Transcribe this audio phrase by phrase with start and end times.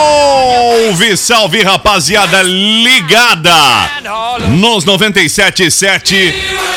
[0.00, 3.54] Salve, salve, rapaziada ligada
[4.48, 6.34] nos 97.7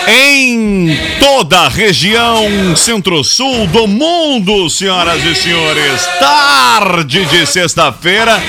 [0.07, 6.05] em toda a região centro-sul do mundo, senhoras e senhores.
[6.19, 8.41] Tarde de sexta-feira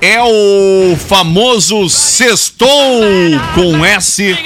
[0.00, 3.02] é o famoso sextou
[3.54, 4.36] com S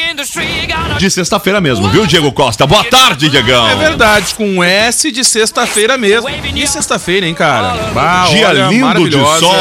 [0.98, 2.66] de sexta-feira mesmo, viu, Diego Costa?
[2.66, 3.69] Boa tarde, Diegão.
[3.69, 6.28] É verdade, com S de sexta-feira mesmo.
[6.55, 7.91] E sexta-feira, hein, cara?
[7.94, 9.59] Bah, Dia olha, lindo de sol.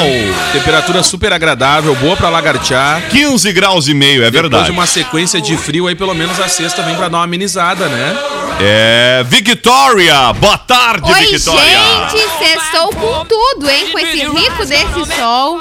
[0.54, 3.02] Temperatura super agradável, boa pra lagartear.
[3.10, 4.66] 15 graus e meio, é Depois verdade.
[4.66, 7.88] de uma sequência de frio aí, pelo menos a sexta vem pra dar uma amenizada,
[7.88, 8.18] né?
[8.62, 10.34] É, Victoria.
[10.34, 11.80] Boa tarde, Oi, Victoria.
[12.12, 13.90] gente, sextou com tudo, hein?
[13.92, 15.58] Com esse rico desse sol.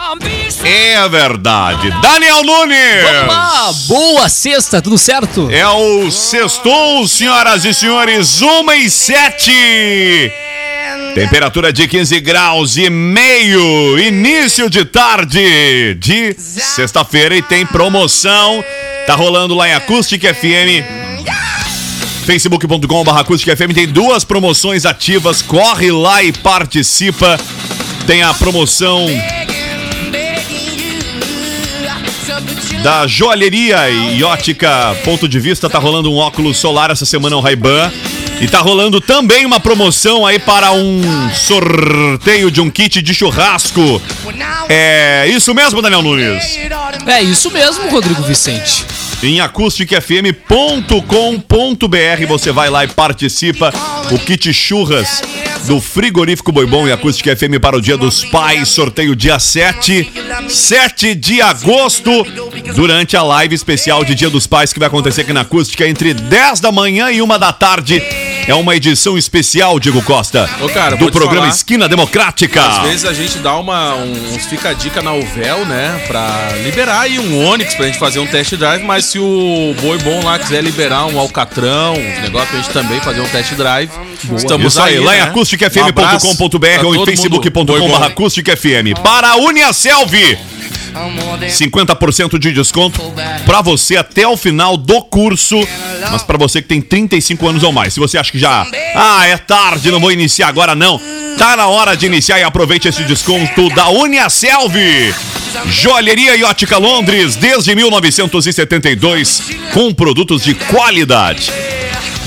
[0.64, 1.90] É verdade.
[2.02, 3.04] Daniel Nunes.
[3.30, 5.48] Ah, boa sexta, tudo certo?
[5.50, 9.52] É o sextou, senhoras e senhores, 1 e 7.
[11.14, 13.98] Temperatura de 15 graus e meio.
[13.98, 18.64] Início de tarde de sexta-feira e tem promoção.
[19.06, 20.84] Tá rolando lá em Acústica FM.
[22.24, 25.42] facebook.com.br Acústica FM tem duas promoções ativas.
[25.42, 27.38] Corre lá e participa.
[28.06, 29.06] Tem a promoção
[32.82, 35.68] da joalheria e ótica Ponto de Vista.
[35.68, 37.90] Tá rolando um óculos solar essa semana, um Ray-Ban.
[38.40, 41.02] E tá rolando também uma promoção aí para um
[41.34, 44.00] sorteio de um kit de churrasco.
[44.68, 46.56] É isso mesmo, Daniel Nunes?
[47.06, 48.84] É isso mesmo, Rodrigo Vicente.
[49.20, 53.72] Em acusticfm.com.br você vai lá e participa.
[54.12, 55.20] O kit churras
[55.66, 58.68] do frigorífico Boi Bom e Acústica FM para o Dia dos Pais.
[58.68, 60.12] Sorteio dia 7,
[60.48, 62.24] 7 de agosto,
[62.74, 66.14] durante a live especial de Dia dos Pais que vai acontecer aqui na Acústica entre
[66.14, 68.00] 10 da manhã e 1 da tarde.
[68.48, 71.48] É uma edição especial, Diego Costa, Ô, cara, do programa falar.
[71.54, 72.62] Esquina Democrática.
[72.66, 76.02] Às vezes a gente dá uma, um- uns fica a dica na Uvel, né?
[76.06, 79.98] Pra liberar aí um Onix pra gente fazer um test drive, mas se o Boi
[79.98, 83.90] Bom lá quiser liberar um Alcatrão, uns negócios pra gente também fazer um test drive,
[84.34, 85.24] estamos Isso aí, lá em né?
[85.26, 88.02] Um acusticfm.com.br ou em todo mundo, Boi facebook.com.br Bom.
[88.02, 88.94] acusticfm.
[89.02, 90.12] Para a Uniaselv,
[91.48, 93.00] 50% de desconto
[93.44, 95.56] pra você até o final do curso,
[96.10, 97.94] mas pra você que tem 35 anos ou mais.
[97.94, 101.00] Se você acha que já, ah, é tarde, não vou iniciar agora não.
[101.38, 104.74] Tá na hora de iniciar e aproveite esse desconto da Uniaselv.
[105.66, 109.42] Joalheria e Ótica Londres, desde 1972,
[109.72, 111.52] com produtos de qualidade.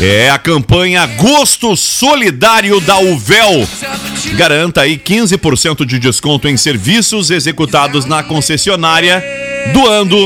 [0.03, 3.67] É a campanha Gosto Solidário da Uvel.
[4.33, 9.23] Garanta aí 15% de desconto em serviços executados na concessionária,
[9.71, 10.17] doando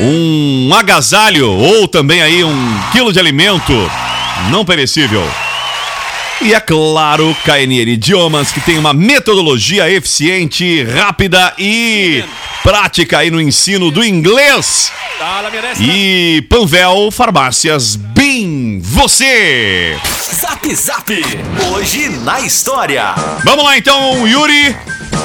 [0.00, 3.74] um agasalho ou também aí um quilo de alimento
[4.50, 5.22] não perecível.
[6.40, 12.24] E é claro, KNN Idiomas, que tem uma metodologia eficiente, rápida e
[12.62, 14.90] prática aí no ensino do inglês.
[15.80, 17.96] E Panvel Farmácias
[18.80, 19.96] Você.
[20.40, 21.10] Zap Zap.
[21.72, 23.12] Hoje na história.
[23.44, 24.74] Vamos lá então, Yuri.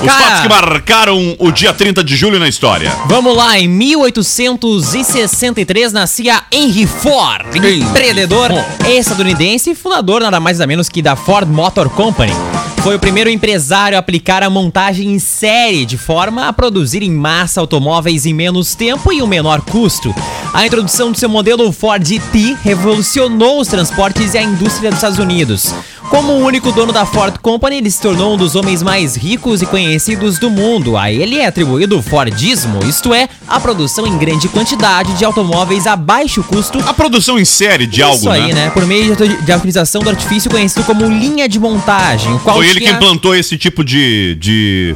[0.02, 0.24] Os Cara.
[0.24, 2.92] fatos que marcaram o dia 30 de julho na história.
[3.06, 8.50] Vamos lá, em 1863 nascia Henry Ford, empreendedor
[8.88, 12.34] estadunidense e fundador nada mais nada menos que da Ford Motor Company.
[12.84, 17.12] Foi o primeiro empresário a aplicar a montagem em série, de forma a produzir em
[17.12, 20.14] massa automóveis em menos tempo e um menor custo.
[20.54, 25.18] A introdução do seu modelo Ford T revolucionou os transportes e a indústria dos Estados
[25.18, 25.74] Unidos.
[26.10, 29.62] Como o único dono da Ford Company, ele se tornou um dos homens mais ricos
[29.62, 30.96] e conhecidos do mundo.
[30.98, 35.88] A ele é atribuído o Fordismo, isto é, a produção em grande quantidade de automóveis
[35.88, 36.80] a baixo custo.
[36.88, 38.70] A produção em série de algo, Isso aí, né?
[38.70, 43.36] Por meio de, utilização do artifício conhecido como linha de montagem, Foi ele que implantou
[43.36, 44.96] esse tipo de, de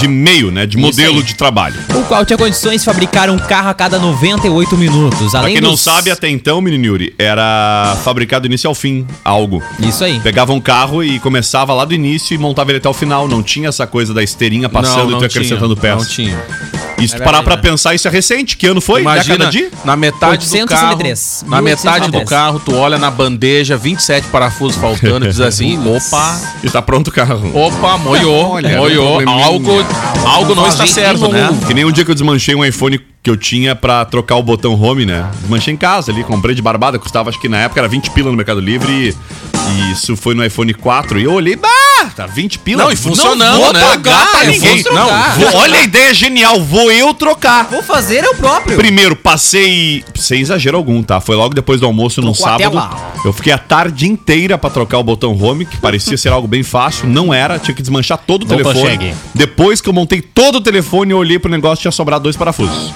[0.00, 0.66] de meio, né?
[0.66, 1.74] De modelo de trabalho.
[1.94, 5.30] O qual tinha condições de fabricar um carro a cada 98 minutos.
[5.30, 8.74] Pra Além quem não dos- sabe, até então, menino Yuri, era fabricado do início ao
[8.74, 9.62] fim algo.
[9.78, 10.18] Isso aí.
[10.20, 13.28] Pegava um carro e começava lá do início e montava ele até o final.
[13.28, 16.02] Não tinha essa coisa da esteirinha passando e tu acrescentando peças.
[16.02, 16.42] Não tinha.
[17.00, 18.56] E se tu É parar pra pensar, isso é recente.
[18.56, 19.00] Que ano foi?
[19.00, 19.50] Imagina,
[19.84, 21.44] na metade do carro, 863.
[21.46, 22.28] na metade do 1863.
[22.28, 27.08] carro, tu olha na bandeja, 27 parafusos faltando, e diz assim, opa, E tá pronto
[27.08, 27.50] o carro.
[27.54, 29.84] opa, moiou, Olha, moiou, um algo,
[30.24, 31.48] algo não está certo, né?
[31.66, 34.42] Que nem um dia que eu desmanchei um iPhone que eu tinha pra trocar o
[34.42, 35.28] botão home, né?
[35.40, 38.30] Desmanchei em casa ali, comprei de barbada, custava acho que na época era 20 pila
[38.30, 39.08] no Mercado Livre e,
[39.70, 41.68] e isso foi no iPhone 4 e eu olhei, bah,
[42.14, 42.84] tá 20 pila.
[42.84, 43.80] Não, e funcionando, vou né?
[43.80, 44.82] pagar pra Eu ninguém.
[44.82, 45.38] vou Não, trocar.
[45.38, 47.66] vou- olha a ideia genial, vou eu trocar.
[47.70, 48.76] Vou fazer eu próprio.
[48.76, 51.20] Primeiro, passei, sem exagero algum, tá?
[51.20, 52.96] Foi logo depois do almoço num Trocou sábado.
[53.24, 56.62] Eu fiquei a tarde inteira pra trocar o botão home, que parecia ser algo bem
[56.62, 57.06] fácil.
[57.08, 58.80] Não era, tinha que desmanchar todo o Não telefone.
[58.80, 59.14] consegue.
[59.34, 62.92] Depois que eu montei todo o telefone, eu olhei pro negócio tinha sobrado dois parafusos.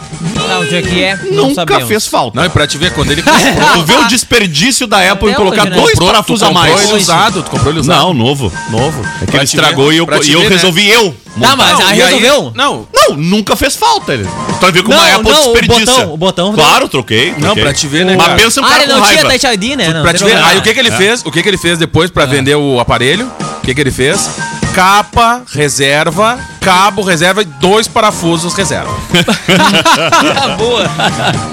[0.54, 1.88] Não, o dia que é, não Nunca sabemos.
[1.88, 2.38] fez falta.
[2.38, 3.22] Não, e pra te ver, quando ele
[3.74, 5.70] Tu vê o desperdício da Apple em colocar né?
[5.70, 6.88] dois comprou, parafusos a comprou mais.
[6.90, 7.98] ele usado, tu comprou ele usado.
[7.98, 8.52] Não, novo.
[8.70, 9.02] novo.
[9.20, 10.54] É que Pra ele te estragou ver- e eu, pra te e eu ver, né?
[10.56, 11.14] resolvi eu.
[11.40, 12.52] Tá, mas aí E resolveu?
[12.54, 14.14] Não, Não, nunca fez falta.
[14.14, 14.24] Ele.
[14.24, 15.92] Tu vai ver como Não, a Apple não, o desperdiça.
[15.92, 17.32] botão- o botão- Claro, troquei.
[17.32, 17.62] Não, troquei.
[17.64, 18.38] pra te ver, né, Mas cara?
[18.38, 19.38] pensa um Ah, cara ele com não tinha raiva.
[19.38, 19.88] Touch ID, né?
[19.92, 20.30] Não, pra tem te ver.
[20.30, 20.48] problema.
[20.48, 21.22] Aí o que que ele fez?
[21.24, 23.26] O que que ele fez depois pra vender o aparelho?
[23.58, 24.30] O que que ele fez?
[24.74, 28.90] Capa, reserva, cabo, reserva e dois parafusos reserva.
[30.58, 30.82] Boa.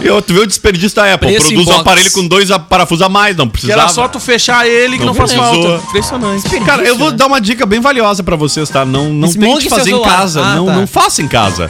[0.01, 1.27] Eu, tu vê o desperdício da Apple.
[1.29, 1.81] Preço Produz um inbox.
[1.81, 3.81] aparelho com dois a- parafusos a mais, não Que precisava.
[3.81, 5.63] era só tu fechar ele que Não não, faz precisou.
[5.77, 5.87] falta.
[5.89, 6.59] Impressionante.
[6.61, 8.83] Cara, eu vou dar uma dica bem valiosa pra vocês, tá?
[8.83, 10.17] Não, não Desmonte tente seu fazer em celular.
[10.17, 10.41] casa.
[10.43, 10.73] Ah, não, tá.
[10.73, 11.67] não faça em casa.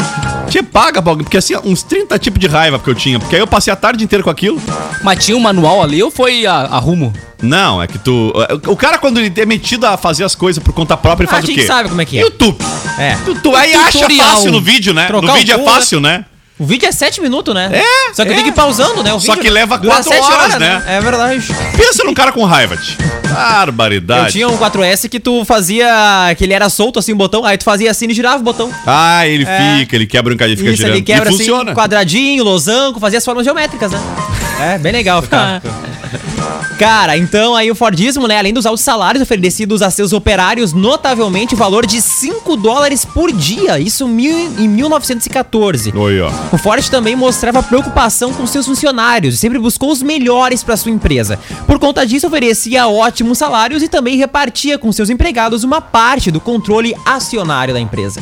[0.50, 3.20] Te paga pra alguém, porque assim, uns 30 tipos de raiva que eu tinha.
[3.20, 4.62] Porque aí eu passei a tarde inteira com aquilo.
[5.04, 7.12] Mas tinha um manual ali ou foi a, a rumo?
[7.42, 8.34] Não, é que tu.
[8.68, 11.36] O cara, quando ele é metido a fazer as coisas por conta própria, ele Ah,
[11.36, 11.68] faz a o gente quê?
[11.68, 12.22] sabe como é que é.
[12.22, 12.58] YouTube.
[13.00, 13.16] É.
[13.26, 15.10] Tu, tu aí acha fácil no vídeo, né?
[15.10, 16.26] No vídeo é fácil, né?
[16.60, 17.72] O vídeo é 7 minutos, né?
[17.74, 18.36] É, Só que é.
[18.36, 19.12] tem que ir pausando, né?
[19.12, 20.84] O Só que leva dura quatro sete horas, né?
[20.86, 21.44] É verdade.
[21.76, 22.98] Pensa num cara com raiva, tch.
[23.34, 24.26] Barbaridade.
[24.28, 25.88] Eu tinha um 4S que tu fazia.
[26.38, 28.72] que ele era solto assim o botão, aí tu fazia assim e girava o botão.
[28.86, 29.80] Ah, ele É.
[29.80, 30.96] fica, ele quebra um cadinho e fica Isso, girando.
[30.98, 31.74] ele quebra e assim, funciona.
[31.74, 34.00] quadradinho, losango, fazia as formas geométricas, né?
[34.60, 35.64] É, bem legal ficar.
[36.78, 41.54] Cara, então aí o Fordismo, né, além dos altos salários oferecidos a seus operários, notavelmente
[41.54, 45.94] o valor de 5 dólares por dia, isso em 1914.
[45.96, 46.32] Oi, ó.
[46.52, 50.92] O Ford também mostrava preocupação com seus funcionários e sempre buscou os melhores para sua
[50.92, 51.38] empresa.
[51.68, 56.40] Por conta disso, oferecia ótimos salários e também repartia com seus empregados uma parte do
[56.40, 58.22] controle acionário da empresa.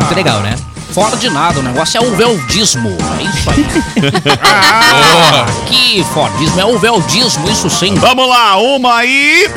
[0.00, 0.54] Muito legal, né?
[0.94, 2.96] Fora de nada, o negócio é o veldismo.
[3.18, 3.66] É isso aí.
[4.40, 7.96] ah, que Fordismo, é o veldismo, isso sim.
[7.96, 9.50] Vamos lá, uma e.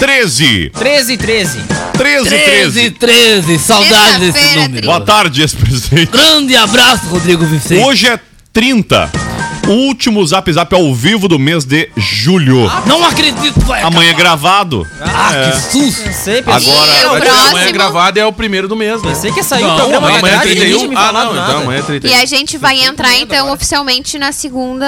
[0.00, 0.70] 13.
[0.70, 1.60] 13 13.
[1.92, 2.90] 13, 13.
[2.90, 4.86] 13, saudades desse Sexta-feira, número.
[4.86, 6.10] Boa tarde, ex-presidente.
[6.10, 7.80] Grande abraço, Rodrigo Vicente.
[7.80, 8.18] Hoje é
[8.52, 9.23] 30.
[9.68, 12.70] Último zap zap ao vivo do mês de julho.
[12.86, 14.86] Não acredito vai Amanhã é gravado.
[15.00, 16.12] Ah, que susto.
[16.12, 17.48] Sei, Agora- Vai ter próximo.
[17.56, 19.08] Amanhã gravado é o primeiro do mês, né?
[19.10, 20.88] pensei que ia sair o Não, programa Amanhã é grade, ninguém tinha 31?
[20.90, 21.48] me Ah, falado não, nada.
[21.52, 22.20] então amanhã é E 31.
[22.20, 24.86] a gente vai entrar, então, oficialmente na segunda.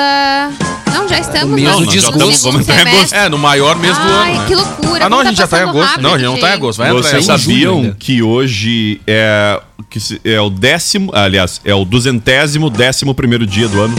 [0.93, 2.31] Não, já estamos mês no do nós já desgosto.
[2.31, 3.15] estamos- vamos entrar em agosto.
[3.15, 4.47] É, no maior mês do Ai, ano, né?
[4.47, 5.05] que loucura.
[5.07, 5.89] Ah, não, como a gente já tá em passando agosto.
[5.91, 6.79] rápido, não, a gente não tá em agosto.
[6.79, 7.97] Vai entrar Vocês em julho sabiam ainda.
[7.99, 13.69] que hoje é, que se- é o décimo, aliás, é o duzentésimo décimo primeiro dia
[13.69, 13.95] do ano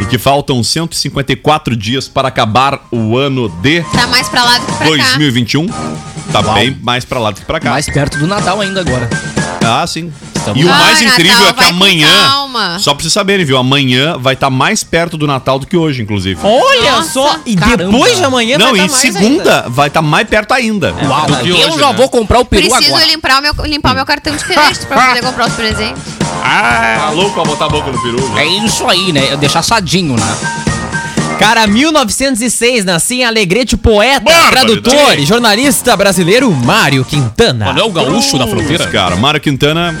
[0.00, 4.66] e que faltam 154 dias para acabar o ano de Tá mais pra lá do
[4.66, 5.18] que pra cá.
[6.42, 6.42] 2021.
[6.42, 7.70] Tá bem mais pra lá do que pra cá.
[7.70, 9.08] Mais perto do Natal ainda agora.
[9.64, 10.12] Ah, sim.
[10.34, 12.78] Estamos- E o Ai, mais incrível Natal, é que vai com amanhã, calma.
[12.78, 13.58] só pra vocês saberem, viu?
[13.58, 16.38] Amanhã vai estar mais perto do Natal do que hoje, inclusive.
[16.44, 17.90] Olha Nossa, só, e caramba.
[17.90, 20.94] depois de amanhã Não, vai e tá mais segunda vai estar mais perto ainda.
[21.02, 21.92] Uau, do que eu hoje, já né?
[21.94, 23.06] vou comprar o peru Preciso agora.
[23.10, 26.00] limpar o, meu, limpar o meu cartão de crédito pra poder comprar os presentes.
[26.48, 28.28] Ah, louco pra botar a boca no peru.
[28.30, 28.42] né?
[28.42, 29.26] É isso aí, né?
[29.32, 30.65] Eu deixar assadinho, né?
[31.38, 34.50] Cara, 1906, nascia em Alegrete poeta, Bárbaro,
[34.80, 37.68] tradutor e jornalista brasileiro Mário Quintana.
[37.68, 38.86] Olha o gaúcho da fronteira.
[38.86, 39.94] Cara, Mário Quintana,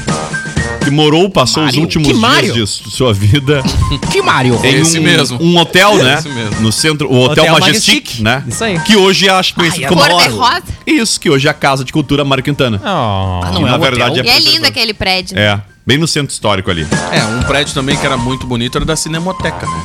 [0.82, 3.62] que morou, passou os últimos Que dias de su- sua vida
[4.10, 4.58] Que Mário.
[4.64, 5.38] em Esse um, mesmo.
[5.42, 6.14] um hotel, né?
[6.18, 6.60] Esse mesmo.
[6.60, 8.20] No centro, o Hotel, Hotel Majestic, Majestic.
[8.22, 8.42] né?
[8.48, 8.78] Isso aí.
[8.80, 10.62] Que hoje acho conhecido Ai, como Cor a- de rosa.
[10.86, 12.80] Isso, que hoje é a Casa de Cultura Mário Quintana.
[12.82, 12.86] Oh.
[13.44, 14.24] Ah, não é na um verdade hotel?
[14.32, 15.38] E é lindo aquele prédio.
[15.38, 16.86] É, bem no centro histórico ali.
[17.12, 19.84] É, um prédio também que era muito bonito era da Cinemoteca, né?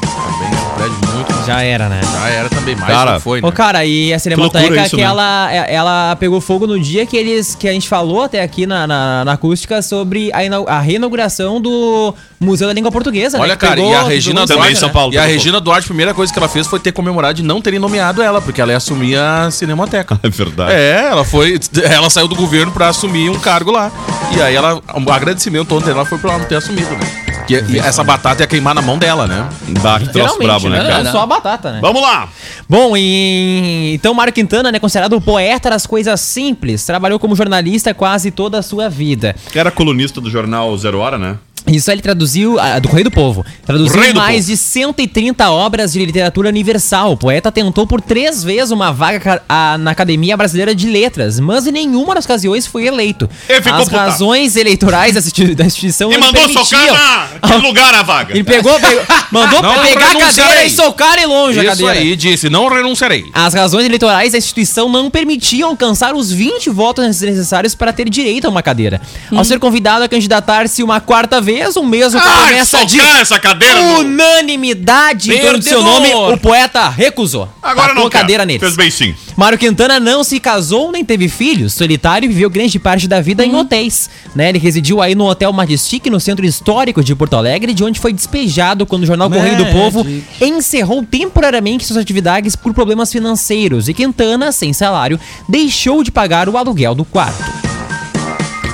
[1.46, 2.00] Já era, né?
[2.04, 3.48] Já era também, mais Cara, não foi, né?
[3.48, 5.04] Ô, cara, e a Que isso, que né?
[5.04, 8.66] ela, é- ela pegou fogo no dia que eles que a gente falou até aqui
[8.66, 13.44] na, na, na acústica sobre a, inau- a reinauguração do Museu da Língua Portuguesa, né?
[13.44, 14.94] Olha, Que cara, pegou- e a Regina fogo, Também em Duarte, São né?
[14.94, 15.14] Paulo.
[15.14, 17.62] E a Regina Duarte, a primeira coisa que ela fez foi ter comemorado de não
[17.62, 20.20] terem nomeado ela, porque ela ia assumir a Cinemateca.
[20.24, 20.72] É verdade.
[20.74, 21.60] É, ela foi.
[21.84, 23.92] Ela saiu do governo pra assumir um cargo lá.
[24.38, 24.76] E aí ela.
[24.76, 27.31] O agradecimento ontem dela foi pra ela não ter assumido, né?
[27.48, 29.50] Que essa batata ia queimar na mão dela, né?
[29.82, 30.90] Dá que troço brabo, né, né?
[30.90, 31.04] cara?
[31.04, 31.80] Não só a batata, né?
[31.82, 32.30] Vamos lá.
[32.68, 37.94] Bom, e então Mário Quintana, né, considerado o poeta das coisas simples, trabalhou como jornalista
[37.94, 39.36] quase toda a sua vida.
[39.54, 41.38] Era colunista do jornal Zero Hora, né?
[41.72, 44.48] Isso ele traduziu, ah, do Correio do Povo, traduziu do mais Povo.
[44.52, 47.14] de 130 obras de literatura universal.
[47.14, 51.66] O poeta tentou por três vezes uma vaga ah, na Academia Brasileira de Letras, mas
[51.68, 53.30] em nenhuma das ocasiões foi eleito.
[53.48, 54.10] Ele ficou As putado.
[54.12, 57.28] razões eleitorais da institu- da instituição E mandou socar na...
[57.48, 58.34] Que lugar a vaga?
[58.34, 61.94] Ele pegou, pegou mandou Não pegar a cadeira e socar ele longe a Isso cadeira.
[61.94, 63.26] aí, disse, não renunciarei.
[63.34, 68.46] As razões eleitorais da instituição não permitiam alcançar os 20 votos necessários para ter direito
[68.46, 69.00] a uma cadeira.
[69.36, 73.20] Ao ser convidado a candidatar-se uma quarta vez, mesmo com a Ai, promessa de socar
[73.20, 77.50] essa cadeira unanimidade em torno do seu nome, o poeta recusou.
[77.62, 78.20] Agora Tacou não quer.
[78.20, 78.62] cadeira neles.
[78.62, 79.16] Fez bem sim.
[79.36, 83.46] Mário Quintana não se casou nem teve filhos, solitário e viveu grande parte da vida
[83.46, 84.10] em hotéis.
[84.36, 84.50] Né?
[84.50, 88.14] Ele residiu aí no Hotel Majestic, no centro histórico de Porto Alegre, de onde foi
[88.14, 90.06] despejado quando o jornal Correio do Povo
[90.40, 93.88] encerrou temporariamente suas atividades por problemas financeiros.
[93.88, 97.44] E Quintana, sem salário, deixou de pagar o aluguel do quarto.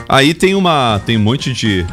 [0.10, 1.02] Aí tem uma.
[1.06, 1.86] Tem um monte de.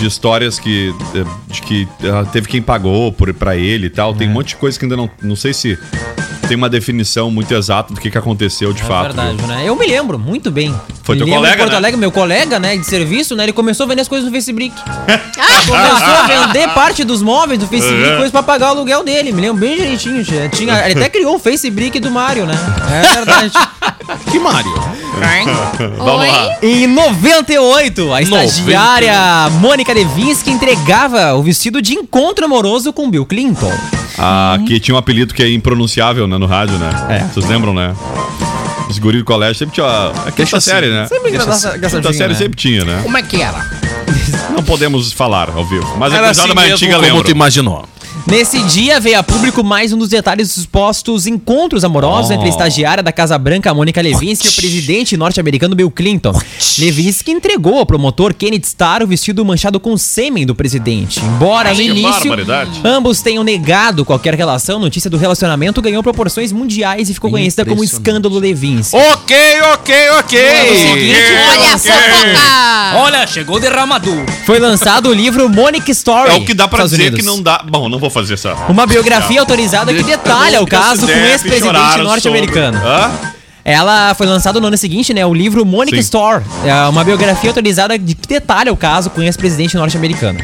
[0.00, 0.94] De histórias que.
[1.14, 4.14] eh, De que ah, teve quem pagou por, pra ele e tal.
[4.14, 4.30] Tem É.
[4.30, 5.10] um monte de coisa que ainda não.
[5.22, 5.78] Não sei se
[6.50, 9.02] tem uma definição muito exata do que, que aconteceu de É fato.
[9.14, 9.46] verdade, viu?
[9.46, 9.62] né?
[9.64, 10.74] Eu me lembro muito bem.
[11.04, 11.76] Foi me teu lembro colega, Porto né?
[11.76, 13.44] Alegre, meu colega, né, de serviço, né?
[13.44, 14.74] Ele começou a vender as coisas no Facebook.
[15.66, 18.16] começou a vender parte dos móveis do Facebook, Uhum.
[18.16, 19.30] coisa pra pagar o aluguel dele.
[19.30, 20.24] Me lembro bem direitinho.
[20.24, 20.48] tia.
[20.48, 22.54] Tinha, ele até criou o Facebook do Mário, né?
[23.04, 23.52] É verdade.
[24.28, 24.72] Que Mário?
[25.98, 26.56] Vamos lá.
[26.62, 29.14] Em 98, a estagiária
[29.60, 33.72] Mônica Levinsky entregava o vestido de encontro amoroso com Bill Clinton.
[34.22, 36.90] Ah, que tinha um apelido que é impronunciável, né, no rádio, né?
[37.08, 37.18] É.
[37.32, 37.94] Vocês lembram, né?
[38.88, 39.86] Os guris do colégio sempre tinha.
[39.86, 40.70] A quinta assim.
[40.70, 41.06] série, né?
[41.06, 42.38] Sempre Quinta série né?
[42.38, 43.00] sempre tinha, né?
[43.02, 43.64] Como é que era?
[44.50, 45.96] Não podemos falar ao vivo.
[45.96, 47.24] Mas a Era cruzada assim mais mesmo antiga como lembra.
[47.24, 47.88] tu imaginou.
[48.26, 52.34] Nesse dia veio a público mais um dos detalhes dos supostos encontros amorosos Oh.
[52.34, 56.32] entre a estagiária da Casa Branca, Mônica Levinsky, e o presidente norte-americano Bill Clinton.
[56.78, 61.20] Levinsky entregou ao promotor Kenneth Starr o vestido manchado com sêmen do presidente.
[61.20, 62.32] Embora no início
[62.84, 67.64] ambos tenham negado qualquer relação, a notícia do relacionamento ganhou proporções mundiais e ficou conhecida
[67.64, 68.96] como escândalo Levinsky.
[68.96, 69.36] Ok,
[69.74, 70.38] ok, ok.
[71.50, 72.96] Olha a fofoca!
[72.96, 74.24] Olha, chegou o derramador.
[74.44, 76.30] Foi lançado o livro Monique Story.
[76.30, 77.20] É o que dá pra Estados dizer Unidos.
[77.20, 77.64] que não dá.
[77.68, 78.54] Bom, não vou fazer essa.
[78.68, 82.78] Uma biografia autorizada que detalha o caso com o ex-presidente norte-americano.
[82.78, 83.10] Hã?
[83.64, 85.24] Ela foi lançada no ano seguinte, né?
[85.24, 86.02] O livro Monique Sim.
[86.02, 86.44] Store.
[86.64, 90.40] É uma biografia autorizada de que detalha o caso com o ex-presidente norte-americano.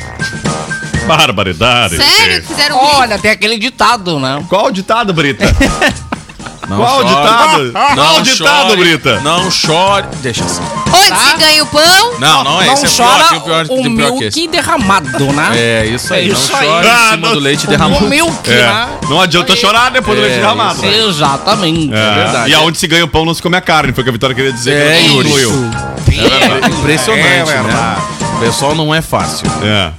[1.06, 1.96] Barbaridade.
[1.96, 2.76] Sério que fizeram?
[2.76, 4.44] Olha, tem aquele ditado, né?
[4.48, 5.44] Qual o ditado, Brita?
[6.68, 7.14] Não Qual o chore.
[7.14, 7.72] ditado?
[7.72, 8.76] Qual Não o ditado, chore.
[8.80, 9.20] Brita?
[9.20, 10.06] Não chore.
[10.16, 10.62] Deixa assim.
[10.92, 11.16] Onde Tá?
[11.16, 12.14] se ganha o pão?
[12.18, 12.86] Não, não é não esse.
[12.86, 14.48] É chora pior, o pior, o tem pior que milk esse.
[14.48, 15.50] derramado, né?
[15.54, 16.24] É, isso aí.
[16.24, 16.66] É não isso aí.
[16.66, 18.06] chore em Ah, cima não- do leite O derramado.
[18.08, 18.54] milk, É.
[18.56, 18.88] né?
[19.08, 20.82] Não adianta chorar depois do leite É, derramado.
[20.82, 20.96] né?
[21.06, 21.92] Exatamente.
[21.94, 22.14] É.
[22.14, 22.50] verdade.
[22.50, 24.12] E aonde se ganha o pão não se come a carne, foi o que a
[24.12, 24.74] Vitória queria dizer.
[24.74, 25.70] É, que não incluiu.
[26.08, 27.96] É impressionante, É né?
[28.38, 29.46] Pessoal não é fácil.
[29.62, 29.92] É.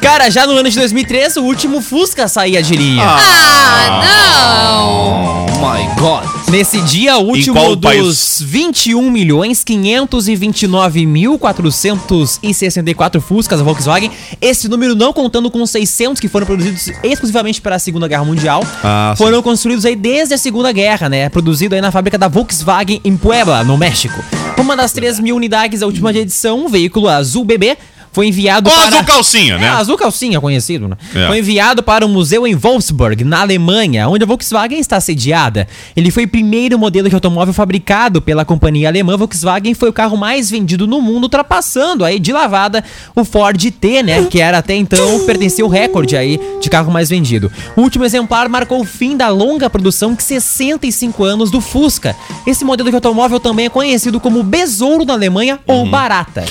[0.00, 3.04] Cara, já no ano de 2003, o último Fusca saía de linha.
[3.06, 5.46] Ah, não!
[5.46, 6.24] Oh my God.
[6.50, 8.42] Nesse dia, o último dos país?
[8.42, 14.10] 21 milhões 529 mil 464 Fuscas da Volkswagen.
[14.40, 18.24] Esse número não contando com os 600 que foram produzidos exclusivamente para a Segunda Guerra
[18.24, 18.62] Mundial.
[18.84, 21.28] Ah, foram construídos aí desde a Segunda Guerra, né?
[21.28, 24.22] Produzido aí na fábrica da Volkswagen em Puebla, no México.
[24.58, 27.76] Uma das 3 mil unidades da última edição, um veículo azul bebê,
[28.14, 28.86] foi enviado Ou para...
[28.88, 29.68] azul calcinha, É, né?
[29.68, 30.96] azul calcinha, conhecido, né?
[31.14, 31.26] É.
[31.26, 35.68] Foi enviado para um museu em Wolfsburg, na Alemanha, onde a Volkswagen está sediada.
[35.94, 40.16] Ele foi o primeiro modelo de automóvel fabricado pela companhia alemã Volkswagen foi o carro
[40.16, 42.82] mais vendido no mundo, ultrapassando aí de lavada
[43.14, 44.24] o Ford T, né?
[44.30, 47.50] Que era até então, pertencia ao recorde aí de carro mais vendido.
[47.76, 52.14] O último exemplar marcou o fim da longa produção de 65 anos do Fusca.
[52.46, 55.78] Esse modelo de automóvel também é conhecido como Besouro na Alemanha Uhum.
[55.80, 56.44] ou Barata.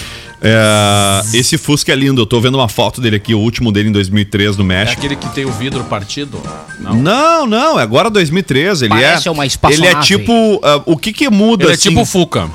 [0.43, 2.21] É, esse Fusca é lindo.
[2.21, 5.00] Eu tô vendo uma foto dele aqui, o último dele em 2003 no É México.
[5.00, 6.41] aquele que tem o vidro partido?
[6.79, 6.95] Não.
[6.95, 8.85] Não, não, é agora 2013.
[8.85, 9.31] Ele Parece é.
[9.31, 10.59] uma Ele é tipo.
[10.63, 11.63] ah, o que que muda?
[11.63, 12.50] Ele é assim, tipo o Fuca.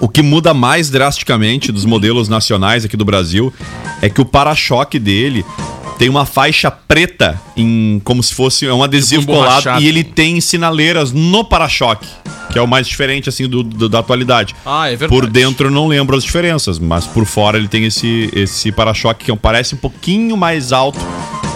[0.00, 3.52] O que muda mais drasticamente dos modelos nacionais aqui do Brasil
[4.00, 5.44] é que o para-choque dele
[5.98, 9.82] tem uma faixa preta em como se fosse é um adesivo Tipo colado emborrachado.
[9.82, 12.06] e ele tem sinaleiras no para-choque,
[12.58, 14.54] que é o mais diferente assim do, do- da atualidade.
[14.66, 15.08] Ah, é verdade.
[15.20, 19.26] Por dentro eu não lembro as diferenças, mas por fora ele tem esse esse para-choque
[19.26, 20.98] que é parece um pouquinho mais alto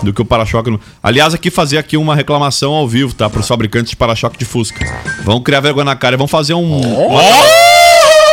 [0.03, 0.71] do que o para-choque.
[0.71, 3.29] no- Aliás, aqui fazer aqui uma reclamação ao vivo, tá?
[3.29, 4.85] Para os fabricantes de para-choque de Fusca.
[5.25, 6.81] Vão criar vergonha na cara e vão fazer um,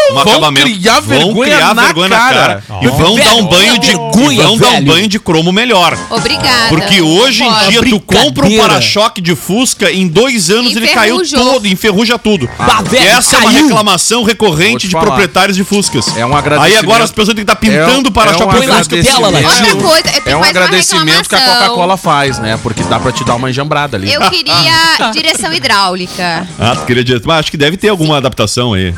[0.09, 0.65] um Vão acabamento.
[0.67, 2.63] criar vão vergonha criar na vergonha cara.
[2.81, 5.97] E vão dar um banho de Vergonha, vão dar um banho de cromo melhor.
[6.09, 6.69] Obrigada.
[6.69, 11.21] Porque hoje em dia tu compra um para-choque de Fusca, em dois anos ele caiu
[11.29, 12.49] todo, enferruja tudo.
[12.89, 15.05] Velho, Essa é uma reclamação recorrente te de falar.
[15.05, 16.07] proprietários de Fuscas.
[16.17, 16.83] É um Aí agradecimento.
[16.83, 18.67] agora as pessoas têm que estar pintando É um- o para-choque é um de Põe
[18.67, 18.95] lá, Fusca.
[18.95, 21.39] Outra coisa, É um agradecimento que a.
[21.39, 22.59] Coca-Cola faz, né?
[22.61, 24.11] Porque dá pra te dar uma enjambrada ali.
[24.11, 24.53] Eu queria
[25.13, 26.47] direção hidráulica.
[26.59, 28.93] Ah, tu queria dizer, mas acho que deve ter alguma adaptação aí.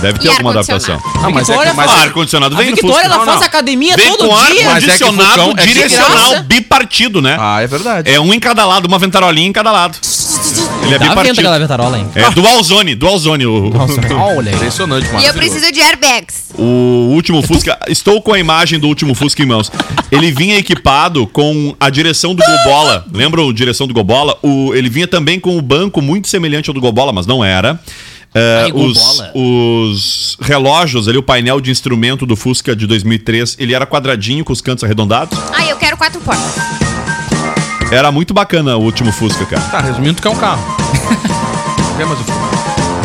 [0.00, 0.92] Deve ter E alguma ar-condicionado?
[1.02, 1.22] adaptação.
[1.24, 3.14] Ah, mas é Vitória que, mas é- ar-condicionado A vem no Victoria, Fusca.
[3.14, 4.44] ela faz academia Vem todo com dia.
[4.46, 6.42] É que ar-condicionado é direcional graça.
[6.42, 7.36] bipartido, né?
[7.38, 8.10] Ah, é verdade.
[8.10, 9.98] É um em cada lado, uma ventarolinha em cada lado.
[10.82, 11.40] Ele é Dá bipartido.
[11.40, 12.08] aquela ventarola, hein?
[12.14, 13.46] É dual zone, dual zone.
[13.46, 13.72] O,
[14.20, 14.54] Olha aí.
[14.54, 16.44] Impressionante, E eu preciso de airbags.
[16.56, 17.78] o último Fusca.
[17.88, 19.72] Estou com a imagem do último Fusca em mãos.
[20.12, 23.04] Ele vinha equipado com a direção do Gobola.
[23.12, 24.38] Lembra a direção do Gobola?
[24.42, 27.80] O, ele vinha também com o banco muito semelhante ao do Gobola, mas não era.
[28.38, 33.72] É, Ai, os, os relógios ali, o painel de instrumento do Fusca de 2003, ele
[33.74, 35.38] era quadradinho com os cantos arredondados.
[35.54, 36.44] Ah, eu quero quatro portas.
[37.90, 39.62] Era muito bacana o último Fusca, cara.
[39.62, 40.62] Tá, resumindo, tu quer um carro.
[41.96, 42.45] Quer mais um filme?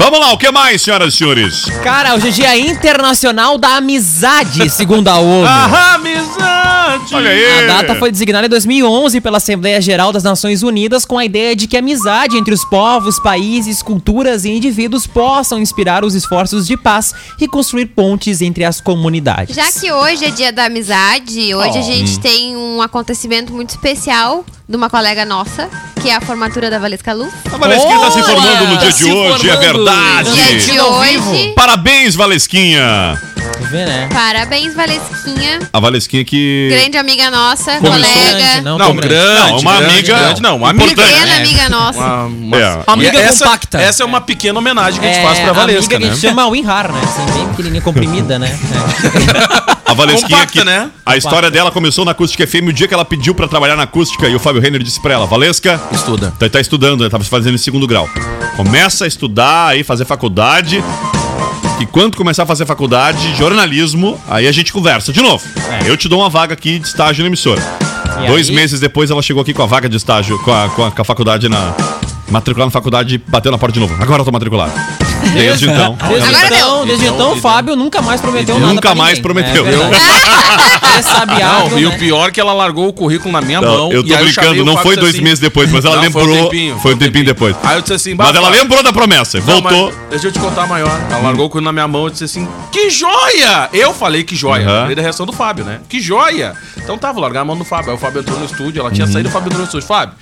[0.02, 1.66] Vamos lá, o que mais, senhoras e senhores?
[1.84, 5.46] Cara, hoje é dia internacional da amizade, segundo a ONU.
[5.94, 7.14] Amizade!
[7.14, 7.64] Olha aí!
[7.64, 11.56] A data foi designada em 2011 pela Assembleia Geral das Nações Unidas com a ideia
[11.56, 16.66] de que a amizade entre os povos, países, culturas e indivíduos possam inspirar os esforços
[16.66, 19.56] de paz e construir pontes entre as comunidades.
[19.56, 24.44] Já que hoje é dia da amizade, hoje a gente tem um acontecimento muito especial
[24.72, 25.70] de uma colega nossa,
[26.02, 27.32] que é a formatura da Valesca Luz.
[27.54, 30.32] A Valesquinha tá se formando no dia tá de hoje, é verdade.
[30.34, 31.54] Dia de hoje.
[31.56, 33.22] Parabéns, Valesquinha!
[33.58, 34.10] Quer ver, né?
[34.12, 35.60] Parabéns, Valesquinha.
[35.74, 36.70] A Valesquinha que.
[36.72, 38.62] Grande amiga nossa, Começou- colega.
[38.62, 40.96] Não, Não, tão grande, Não, uma grande, amiga grande, não, uma amiga.
[40.96, 41.38] Pequena É.
[41.38, 42.00] amiga nossa.
[42.00, 42.84] Uma, uma- É.
[42.88, 43.82] Amiga essa, compacta.
[43.82, 46.00] Essa é uma pequena homenagem que a gente É, faz pra Valesca, amiga que a
[46.00, 46.14] né?
[46.16, 47.02] gente chama WinRAR, né?
[47.04, 48.58] Assim, bem pequenininha, comprimida, né?
[49.92, 50.64] A Valesquinha Compacta, que.
[50.66, 50.90] né?
[51.06, 53.84] A história dela começou na Acústica FM o dia que ela pediu pra trabalhar na
[53.84, 56.34] acústica e o Fábio Renner disse pra ela: Valesca, Estuda.
[56.40, 57.10] tá, tá estudando, né?
[57.10, 58.10] Tava fazendo em segundo grau.
[58.56, 60.82] Começa a estudar aí, fazer faculdade.
[61.82, 65.44] E quando começar a fazer faculdade, jornalismo, aí a gente conversa de novo.
[65.86, 67.62] Eu te dou uma vaga aqui de estágio na emissora.
[68.24, 68.56] E Dois aí?
[68.56, 71.02] meses depois ela chegou aqui com a vaga de estágio, com a, com a, com
[71.02, 71.74] a faculdade na.
[72.30, 73.94] Matricular na faculdade e bateu na porta de novo.
[74.02, 74.72] Agora eu tô matriculado.
[75.34, 75.98] Desde então.
[76.10, 76.86] Desde Agora então, deu.
[76.88, 78.74] desde então, o Fábio nunca mais prometeu nada.
[78.74, 79.22] Nunca mais ninguém.
[79.24, 79.66] prometeu.
[79.68, 79.72] É.
[80.92, 81.98] É sabiado, Não, e o né?
[81.98, 83.92] pior é que ela largou o currículo na minha Não, mão.
[83.94, 86.26] eu tô e brincando, o não foi dois assim- meses depois, mas ela Não, lembrou.
[86.26, 86.80] Foi um tempinho.
[86.80, 87.56] foi um tempinho depois.
[87.64, 89.86] Aí eu disse assim, Mas "Bah, ela lembrou da promessa, voltou.
[89.86, 90.92] mas deixa eu te contar maior.
[91.10, 93.70] Ela largou o currículo na minha mão e disse assim: Que joia!
[93.72, 94.68] Eu falei que joia.
[94.68, 94.82] Aham.
[94.82, 95.80] Falei da reação do Fábio, né?
[95.88, 96.54] Que joia!
[96.78, 97.92] Então tá, vou largar a mão do Fábio.
[97.92, 98.94] Aí o Fábio entrou no estúdio, ela Uhum.
[98.96, 99.88] tinha saído, o Fábio entrou no estúdio.
[99.88, 100.14] Fábio,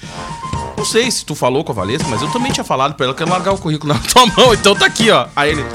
[0.80, 3.14] não sei se tu falou com a Valesca, mas eu também tinha falado pra ela
[3.14, 5.28] que eu ia largar o currículo na tua mão, então tá aqui, ó.
[5.36, 5.66] Aí ele,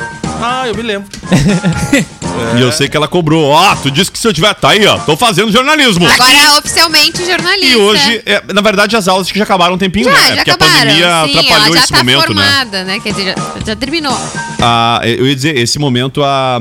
[0.42, 1.08] ah, eu me lembro.
[2.56, 3.48] E eu sei que ela cobrou.
[3.48, 4.52] Ó, tu disse que se eu tiver.
[4.54, 4.98] Tá aí, ó.
[4.98, 6.04] Tô fazendo jornalismo.
[6.04, 7.66] Agora, oficialmente, jornalista.
[7.72, 10.20] E hoje, é, na verdade, as aulas que já acabaram um tempinho, Já, né?
[10.20, 10.72] já Porque acabaram.
[10.72, 12.42] a pandemia Sim, atrapalhou ela já esse tá momento, né?
[12.42, 12.98] formada, né?
[12.98, 14.18] Quer dizer, já, já terminou.
[14.66, 16.58] Ah, eu ia dizer, esse momento, a,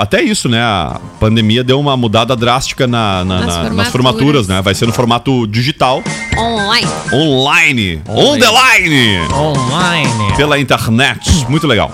[0.00, 0.60] até isso, né?
[0.60, 3.92] A pandemia deu uma mudada drástica na, na- Nas na- nas formaturas.
[3.92, 4.60] formaturas, né?
[4.62, 6.02] Vai ser no formato digital,
[6.36, 6.86] Online.
[7.12, 10.36] online, on the line, Online.
[10.36, 11.46] pela internet.
[11.48, 11.92] Muito legal.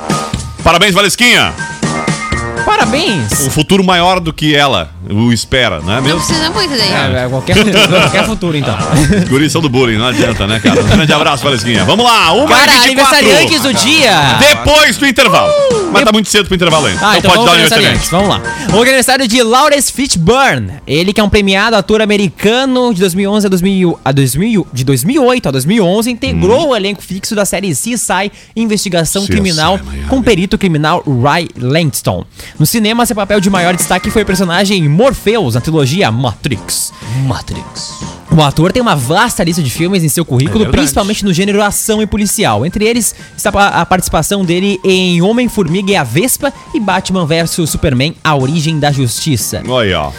[0.64, 1.52] Parabéns, Valesquinha.
[2.64, 3.46] Parabéns.
[3.46, 5.96] Um futuro maior do que ela o espera, né?
[5.96, 6.92] Não Mesmo precisa muito daí.
[6.92, 8.76] É, é, qualquer futuro, qualquer futuro, então.
[9.28, 10.80] gurição do bullying, não adianta, né, cara?
[10.80, 11.84] Um grande abraço, Valesquinha.
[11.84, 13.16] Vamos lá, uma Cara, e 24.
[13.16, 14.12] aniversariantes do dia.
[14.38, 15.52] Depois do intervalo.
[15.92, 17.00] Mas tá muito cedo pro intervalo ainda.
[17.06, 18.10] Ah, então, pode dar o aniversariante.
[18.10, 18.40] Vamos lá.
[18.72, 20.74] O aniversário de Lawrence Fishburne.
[20.86, 25.48] Ele que é um premiado ator americano de 2011 a, 2000, a 2000, de 2008
[25.48, 30.08] a 2011, integrou o elenco fixo da série CSI Investigação CSI, Criminal Miami.
[30.08, 32.24] com o perito criminal Ray Langston.
[32.58, 36.92] No cinema, seu papel de maior destaque foi o personagem Morpheus na trilogia Matrix.
[37.26, 38.21] Matrix.
[38.34, 41.62] O ator tem uma vasta lista de filmes em seu currículo, É principalmente no gênero
[41.62, 42.64] ação e policial.
[42.64, 48.14] Entre eles está a participação dele em Homem-Formiga e a Vespa e Batman vs Superman:
[48.24, 49.62] A Origem da Justiça.
[49.68, 50.12] Olha, ó.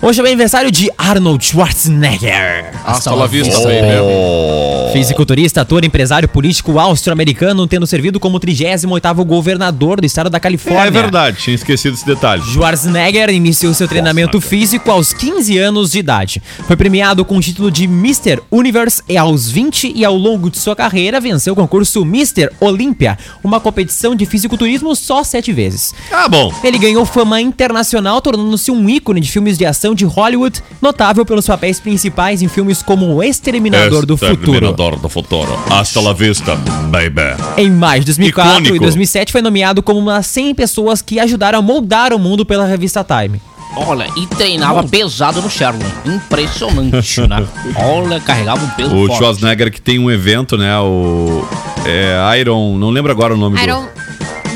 [0.00, 2.70] Hoje é o aniversário de Arnold Schwarzenegger.
[2.86, 3.64] Hasta la vista, Oh.
[3.64, 4.92] baby.
[4.92, 10.86] Fisiculturista, ator, empresário político austro-americano, tendo servido como 38º governador do estado da Califórnia.
[10.86, 12.42] É verdade, tinha esquecido esse detalhe.
[12.44, 16.40] Schwarzenegger iniciou seu treinamento físico aos 15 anos de idade.
[16.68, 18.40] Foi premiado com o título de Mr.
[18.50, 22.50] Universe e aos 20 e ao longo de sua carreira venceu o concurso Mr.
[22.60, 25.92] Olympia, uma competição de fisiculturismo só sete vezes.
[26.12, 26.52] Ah, bom.
[26.62, 31.46] Ele ganhou fama internacional, tornando-se um ícone de filmes de ação de Hollywood, notável pelos
[31.46, 34.34] papéis principais em filmes como O Exterminador do Futuro.
[34.34, 35.58] Exterminador do futuro.
[35.70, 36.54] Hasta la vista,
[36.90, 37.36] baby.
[37.56, 38.76] Em maio de 2004 Icônico.
[38.76, 42.46] e 2007 foi nomeado como uma das 100 pessoas que ajudaram a moldar o mundo
[42.46, 43.40] pela revista Time.
[43.86, 45.86] Olha, e treinava pesado no Sherman.
[46.04, 47.46] Impressionante, né?
[47.76, 49.18] Olha, carregava um peso O forte.
[49.18, 50.78] Schwarzenegger que tem um evento, né?
[50.80, 51.44] O.
[51.86, 52.76] É, Iron.
[52.76, 53.98] Não lembro agora o nome Iron do.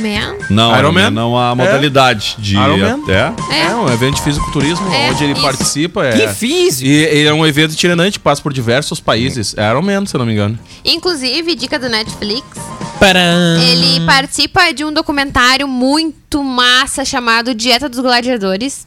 [0.02, 0.34] Man?
[0.50, 1.10] Não, Iron Man?
[1.10, 2.56] Não a modalidade de.
[2.56, 3.00] Iron Man?
[3.08, 3.32] É.
[3.54, 3.66] É.
[3.70, 5.42] É um evento de fisiculturismo É, onde ele isso.
[5.42, 6.04] participa.
[6.04, 6.12] É.
[6.12, 6.88] Que físico!
[6.88, 9.54] E ele é um evento itinerante, passa por diversos países.
[9.56, 10.58] É Iron Man, se eu não me engano.
[10.84, 12.44] Inclusive, dica do Netflix,
[13.60, 18.86] ele participa de um documentário muito massa chamado Dieta dos Gladiadores,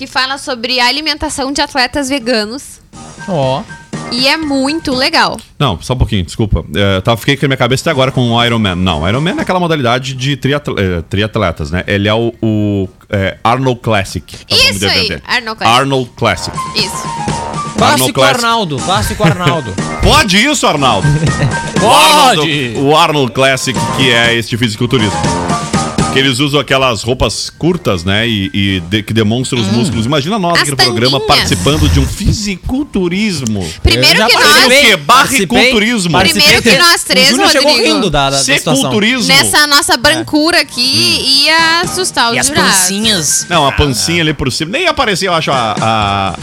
[0.00, 2.80] que fala sobre a alimentação de atletas veganos.
[3.28, 3.62] Ó.
[4.10, 5.38] E é muito legal.
[5.58, 6.64] Não, só um pouquinho, desculpa.
[6.74, 8.76] É, eu tava, fiquei com a minha cabeça até agora com o Iron Man.
[8.76, 11.84] Não, Iron Man é aquela modalidade de é, triatletas, né?
[11.86, 14.24] Ele é o, o, é, Arnold Classic.
[14.48, 15.22] é o nome Isso aí.
[15.26, 15.80] Arnold Classic.
[15.80, 16.56] Arnold Classic.
[16.76, 17.30] Isso.
[17.76, 18.22] Clássico.
[18.22, 19.74] Arnaldo, clássico Arnaldo.
[20.02, 21.06] Pode isso, Arnaldo?
[21.76, 22.40] O Pode!
[22.40, 25.18] Arnold, o Arnold Classic, que é este fisiculturismo.
[26.12, 28.26] Que eles usam aquelas roupas curtas, né?
[28.26, 30.06] E, e de- que demonstram os músculos.
[30.06, 33.64] Imagina nós As aqui no programa participando de um fisiculturismo.
[33.80, 34.66] Primeiro já que nós.
[34.66, 34.96] O quê?
[34.96, 36.18] Barriculturismo.
[36.18, 37.94] Primeiro que nós três, O Júnior chegou Rodrigo.
[37.94, 38.74] rindo da, da, da situação.
[38.76, 39.28] Seculturismo.
[39.28, 42.70] Nessa nossa brancura aqui ia assustar os E as jurados.
[42.72, 43.46] pancinhas.
[43.48, 44.72] Não, a pancinha ali por cima.
[44.72, 45.76] Nem apareceu, eu acho, a.
[45.80, 46.34] a,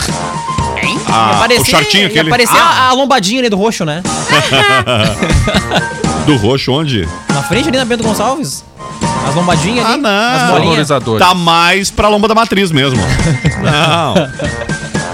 [1.10, 2.30] a- Aparecer- o shortinho ia aquele.
[2.30, 4.02] Aparecer a, a lombadinha ali do roxo, né?
[6.26, 7.08] Do roxo, onde?
[7.30, 8.64] Na frente ali na Bento Gonçalves.
[9.28, 9.94] As lombadinhas ali.
[9.94, 10.10] Ah, não.
[10.10, 10.50] As.
[11.20, 13.00] Tá mais pra lomba da matriz mesmo.
[13.62, 14.14] Não.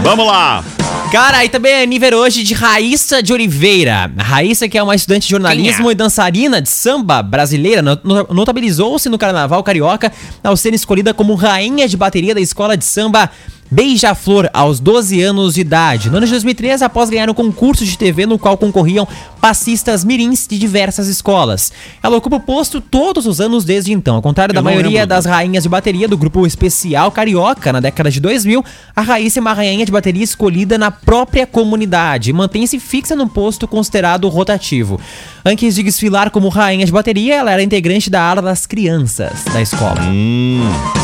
[0.02, 0.64] Vamos lá.
[1.12, 4.12] Cara, aí também é nível hoje de Raíssa de Oliveira.
[4.18, 8.28] A Raíssa, que é uma estudante de jornalismo e dançarina de samba brasileira, no- no-
[8.32, 10.12] notabilizou-se no Carnaval Carioca
[10.44, 13.30] ao ser escolhida como rainha de bateria da escola de samba
[13.74, 16.08] Beija-Flor aos 12 anos de idade.
[16.08, 19.08] No ano de 2013, após ganhar um concurso de TV no qual concorriam
[19.42, 21.72] passistas mirins de diversas escolas.
[22.02, 24.16] Ela ocupa o posto todos os anos desde então.
[24.16, 25.08] Ao contrário da maioria lembro.
[25.08, 28.64] das rainhas de bateria do grupo especial carioca na década de 2000,
[28.96, 33.28] a Raíssa é uma rainha de bateria escolhida na própria comunidade e mantém-se fixa num
[33.28, 35.02] posto considerado rotativo.
[35.44, 39.62] Antes de desfilar como rainha de bateria, ela era integrante da ala das crianças da
[39.62, 40.00] escola.
[40.04, 41.03] Hum.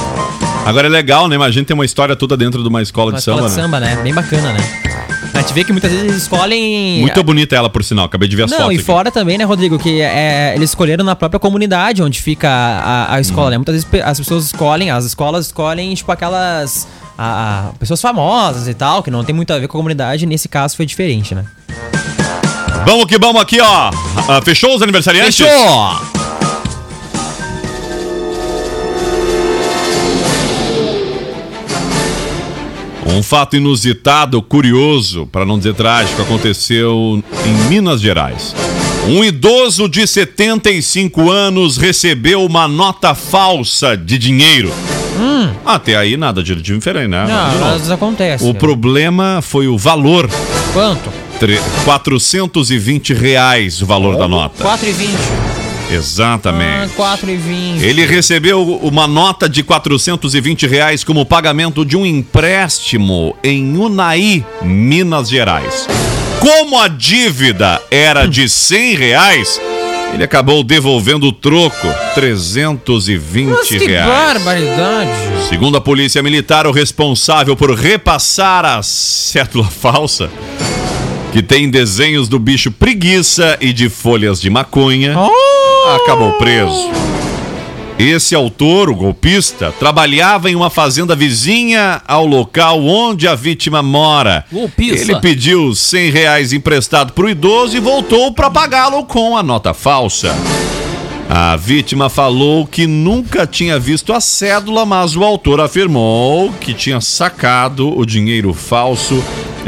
[0.66, 1.36] Agora é legal, né?
[1.36, 3.62] Imagina ter uma história toda dentro de uma escola Uma de escola samba, de né?
[3.64, 4.04] samba, né?
[4.04, 4.60] Bem bacana, né?
[5.34, 7.00] A gente vê que muitas vezes eles escolhem.
[7.02, 8.06] Muito bonita ela, por sinal.
[8.06, 8.74] Acabei de ver as Não, fotos.
[8.74, 8.84] e aqui.
[8.86, 13.20] fora também, né, Rodrigo, que é, eles escolheram na própria comunidade onde fica a, a
[13.22, 13.52] escola, Uhum.
[13.52, 13.58] né?
[13.58, 16.88] Muitas vezes as pessoas escolhem, as escolas escolhem, tipo, aquelas.
[17.18, 20.26] a- a- pessoas famosas e tal, que não tem muito a ver com a comunidade.
[20.26, 21.46] Nesse caso foi diferente, né?
[22.86, 23.92] Vamos que vamos aqui, ó.
[24.28, 25.36] Ah, fechou os aniversariantes?
[25.38, 26.39] Fechou!
[33.12, 38.56] Um fato inusitado, curioso, para não dizer trágico, aconteceu em Minas Gerais.
[39.08, 44.72] Um idoso de 75 anos recebeu uma nota falsa de dinheiro.
[45.66, 47.26] Até aí nada de diferente, né?
[47.26, 47.60] Hum.
[47.60, 48.46] Não, vezes acontece.
[48.46, 50.30] O problema foi o valor.
[50.74, 51.12] Quanto?
[51.40, 54.64] Tre- 420 reais o valor da nota.
[54.64, 55.59] 4,20.
[55.90, 56.94] Exatamente.
[56.98, 57.82] Ah, 4,20.
[57.82, 65.30] Ele recebeu uma nota de 420 reais como pagamento de um empréstimo em Unai, Minas
[65.30, 65.88] Gerais.
[66.40, 69.60] Como a dívida era de 100 reais,
[70.14, 74.10] ele acabou devolvendo o troco, 320 Nossa, que reais.
[74.10, 75.10] barbaridade.
[75.50, 80.30] Segundo a polícia militar, o responsável por repassar a cédula falsa,
[81.32, 85.16] que tem desenhos do bicho preguiça e de folhas de maconha,
[85.96, 86.90] acabou preso.
[88.00, 94.46] Esse autor, o golpista, trabalhava em uma fazenda vizinha ao local onde a vítima mora.
[94.50, 95.12] Golpista.
[95.12, 99.74] Ele pediu 100 reais emprestado para o idoso e voltou para pagá-lo com a nota
[99.74, 100.34] falsa.
[101.30, 107.02] A vítima falou que nunca tinha visto a cédula, mas o autor afirmou que tinha
[107.02, 109.22] sacado o dinheiro falso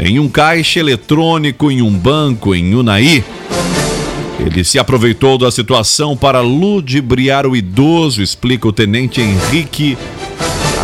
[0.04, 3.22] em um caixa eletrônico em um banco em Unai.
[4.40, 9.96] Ele se aproveitou da situação para ludibriar o idoso, explica o tenente Henrique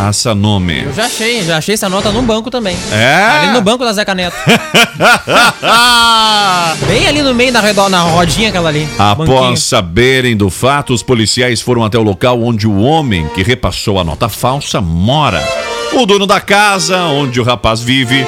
[0.09, 0.85] essa nome.
[0.85, 2.77] Eu já achei, já achei essa nota num banco também.
[2.93, 3.15] É?
[3.41, 4.37] Ali no banco da Zeca Neto.
[6.87, 8.89] Bem ali no meio da redo- na rodinha aquela ali.
[8.97, 9.57] Após Banquinho.
[9.57, 14.05] saberem do fato, os policiais foram até o local onde o homem que repassou a
[14.05, 15.43] nota falsa mora.
[15.95, 18.25] O dono da casa onde o rapaz vive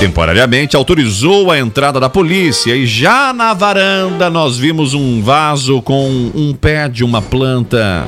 [0.00, 6.30] temporariamente autorizou a entrada da polícia e já na varanda nós vimos um vaso com
[6.34, 8.06] um pé de uma planta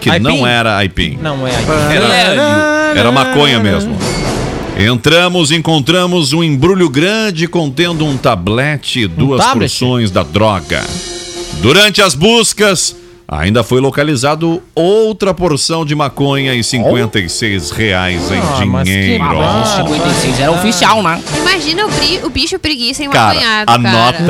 [0.00, 0.24] que aipim?
[0.24, 1.18] não era aipim.
[1.20, 1.64] Não é aí.
[1.94, 3.94] Era, era maconha mesmo.
[4.78, 9.70] Entramos e encontramos um embrulho grande contendo um tablete e duas tablet?
[9.70, 10.82] porções da droga.
[11.60, 12.96] Durante as buscas,
[13.30, 19.24] ainda foi localizado outra porção de maconha e 56 reais em Ah, mas que dinheiro.
[19.28, 19.64] bom.
[19.86, 21.22] 56 era oficial, né?
[21.36, 23.78] Imagina o, bri- o bicho preguiça Cara, a cara.
[23.78, 24.22] nota,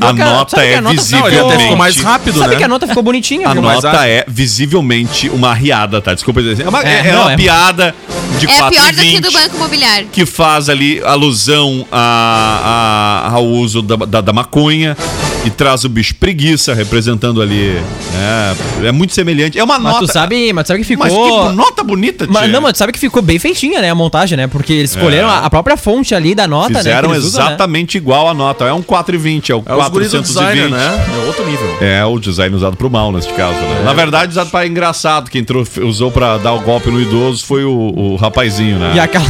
[0.00, 1.62] a Sabe que a- nota sabe que é a nota- visivelmente...
[1.62, 2.56] ficou mais rápido, Sabe né?
[2.56, 6.14] que a nota ficou bonitinha, A nota é visivelmente uma riada, tá?
[6.14, 6.64] Desculpa dizer.
[6.64, 7.94] É uma, É, é não, uma é- piada
[8.38, 10.08] de É 4 pior do que do Banco Imobiliário.
[10.12, 14.96] que faz ali alusão a, a- ao uso da, da, da maconha
[15.44, 17.80] e traz o bicho preguiça representando ali.
[18.14, 19.58] É, é muito semelhante.
[19.58, 20.06] É uma Mas nota.
[20.06, 21.06] tu sabe, mas tu sabe que ficou.
[21.06, 22.52] Mas que nota bonita, Mas, tia.
[22.52, 23.90] não, mas tu sabe que ficou bem feitinha, né?
[23.90, 24.46] A montagem, né?
[24.46, 26.78] Porque eles escolheram a, a própria fonte ali da nota, né?
[26.78, 27.48] Fizeram que eles usam, né?
[27.50, 28.64] exatamente igual a nota.
[28.64, 30.24] É um 4,20, é o É os guris do 420.
[30.24, 31.06] designer, né?
[31.22, 31.76] É outro nível.
[31.80, 33.82] É, o design usado pro mal neste caso, né?
[33.84, 35.30] Na verdade, usado para engraçado.
[35.30, 38.92] Quem trou- usou pra dar o golpe no idoso foi o, o rapazinho, né?
[38.94, 39.24] E, aquela,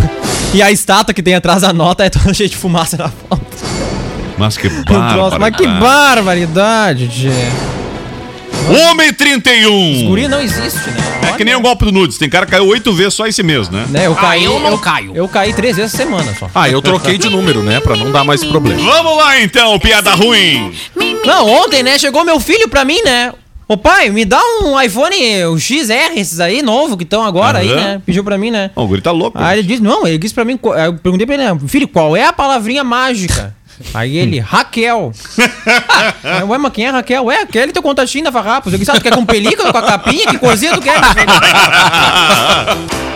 [0.54, 3.46] e a estátua que tem atrás da nota é toda cheia de fumaça na foto.
[4.38, 5.38] Mas que Um troço.
[5.38, 5.80] Mas que barbaridade.
[7.18, 7.30] barbaridade.
[8.90, 10.06] Homem 31!
[10.08, 11.28] Guri não existe, né?
[11.28, 12.18] É que nem o golpe do nudes.
[12.18, 13.86] Tem cara que caiu oito vezes só esse mês, né?
[13.90, 14.44] Né, eu Ah, caí.
[14.44, 15.12] eu não caio.
[15.14, 16.48] Eu caí três vezes a semana só.
[16.52, 17.78] Ah, eu troquei de número, né?
[17.78, 18.82] Pra não dar mais problema.
[18.82, 20.72] Vamos lá então, piada ruim.
[21.24, 21.96] Não, ontem, né?
[21.98, 23.32] Chegou meu filho pra mim, né?
[23.68, 27.74] Ô pai, me dá um iPhone o XR, esses aí, novo, que estão agora aí,
[27.74, 28.00] né?
[28.06, 28.70] Pediu pra mim, né?
[28.76, 29.36] Ó, o guri tá louco.
[29.40, 32.16] Aí ele disse, não, ele disse pra mim, eu perguntei pra ele, né, filho, qual
[32.16, 33.52] é a palavrinha mágica?
[33.92, 35.12] Aí ele, Raquel.
[36.22, 37.24] Aí, Ué, mas quem é Raquel?
[37.24, 38.72] Ué, aquele teu contatinho da Farrapos.
[38.72, 40.28] Eu disse, ah, tu quer com película, com a capinha?
[40.28, 40.98] Que corzinha tu quer?
[40.98, 41.26] meu filho?"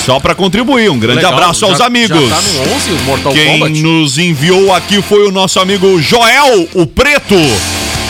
[0.04, 0.88] Só pra contribuir.
[0.90, 2.28] Um grande Legal, abraço aos já- amigos.
[2.28, 3.82] Já tá no 11, o Mortal Quem Kombat.
[3.82, 7.34] nos enviou aqui foi o nosso amigo Joel, o Preto.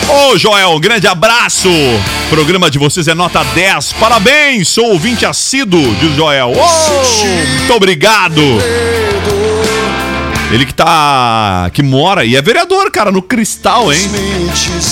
[0.09, 1.69] Ô Joel, um grande abraço.
[1.69, 3.93] O programa de vocês é nota 10.
[3.93, 6.51] Parabéns, sou ouvinte assíduo, diz Joel.
[6.51, 7.25] Ô,
[7.57, 8.41] muito obrigado.
[10.51, 11.69] Ele que tá.
[11.73, 13.99] que mora e é vereador, cara, no Cristal, hein?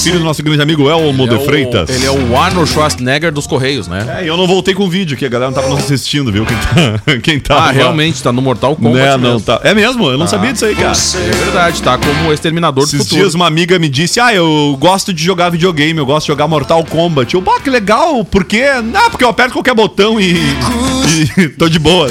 [0.03, 1.89] Filho do nosso grande amigo Elmo Ele é de o- Freitas.
[1.89, 4.19] Ele é o Arnold Schwarzenegger dos Correios, né?
[4.19, 6.31] É, e eu não voltei com o vídeo, que a galera não tava nos assistindo,
[6.31, 6.45] viu?
[6.45, 7.17] Quem tá.
[7.21, 9.41] Quem tá Ah, realmente, tá no Mortal Kombat Né, não mesmo.
[9.41, 9.59] tá.
[9.63, 10.09] É mesmo?
[10.09, 10.93] Eu não sabia disso aí, cara.
[10.93, 13.21] É verdade, tá como o Exterminador do Esses Futuro.
[13.21, 16.47] dias uma amiga me disse: Ah, eu gosto de jogar videogame, eu gosto de jogar
[16.47, 17.33] Mortal Kombat.
[17.33, 18.63] Eu, pá, que legal, por quê?
[18.95, 20.35] Ah, porque eu aperto qualquer botão e,
[21.37, 22.09] e tô de boa.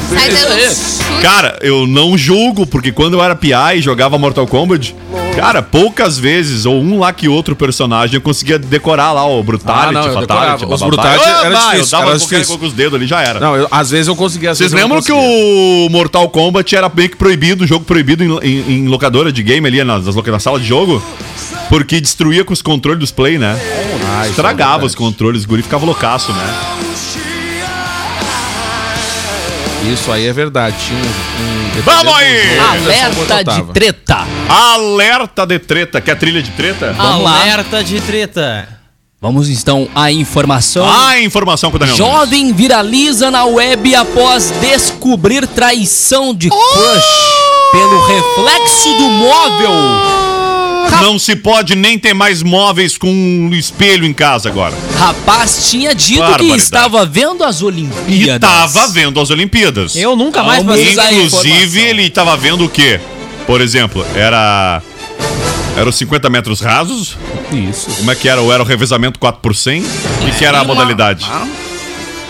[1.23, 4.95] Cara, eu não julgo, porque quando eu era PI e jogava Mortal Kombat,
[5.35, 9.89] cara, poucas vezes, ou um lá que outro personagem, eu conseguia decorar lá o Brutality,
[9.89, 10.65] Ah, não, Fatality.
[10.67, 10.83] Os.
[10.83, 13.41] Brutality Ah, era difícil, Eu dava era com os dedos ali, já era.
[13.41, 14.55] Não, eu- às vezes eu conseguia.
[14.55, 18.89] Vocês lembram que o Mortal Kombat era meio que proibido, jogo proibido em, em- em
[18.89, 21.03] locadora de game ali, nas, na sala de jogo?
[21.69, 23.59] Porque destruía com os controles dos play, né?
[24.11, 24.87] Ah, é Estragava verdade.
[24.87, 26.88] os controles, o guri ficava loucaço, né?
[29.87, 30.77] Isso aí é verdade.
[30.87, 31.79] Tinha um.
[31.79, 32.59] um Vamos aí!
[32.59, 34.27] a Alerta de treta.
[34.49, 36.01] Alerta de treta.
[36.01, 36.93] Quer trilha de treta?
[36.97, 37.41] Vamos lá.
[37.43, 38.69] Alerta de treta.
[39.21, 40.89] Vamos então à informação.
[40.89, 41.99] Ah, informação com o Daniel.
[41.99, 42.13] Nunes.
[42.13, 47.39] Jovem viraliza na web após descobrir traição de crush
[47.73, 50.28] pelo reflexo do móvel.
[51.01, 54.75] Não se pode nem ter mais móveis com um espelho em casa agora.
[54.99, 58.51] Rapaz tinha dito que estava vendo as Olimpíadas.
[58.51, 59.97] tava vendo as Olimpíadas.
[59.97, 60.93] Eu nunca mais passei.
[61.25, 63.01] Inclusive, ele tava vendo o quê?
[63.47, 64.83] Por exemplo, era.
[65.77, 67.17] Era os 50 metros rasos?
[67.53, 67.89] Isso.
[67.97, 68.41] Como é que era?
[68.41, 69.85] Ou era o revezamento 4 por 100?
[70.27, 71.25] E que era a modalidade?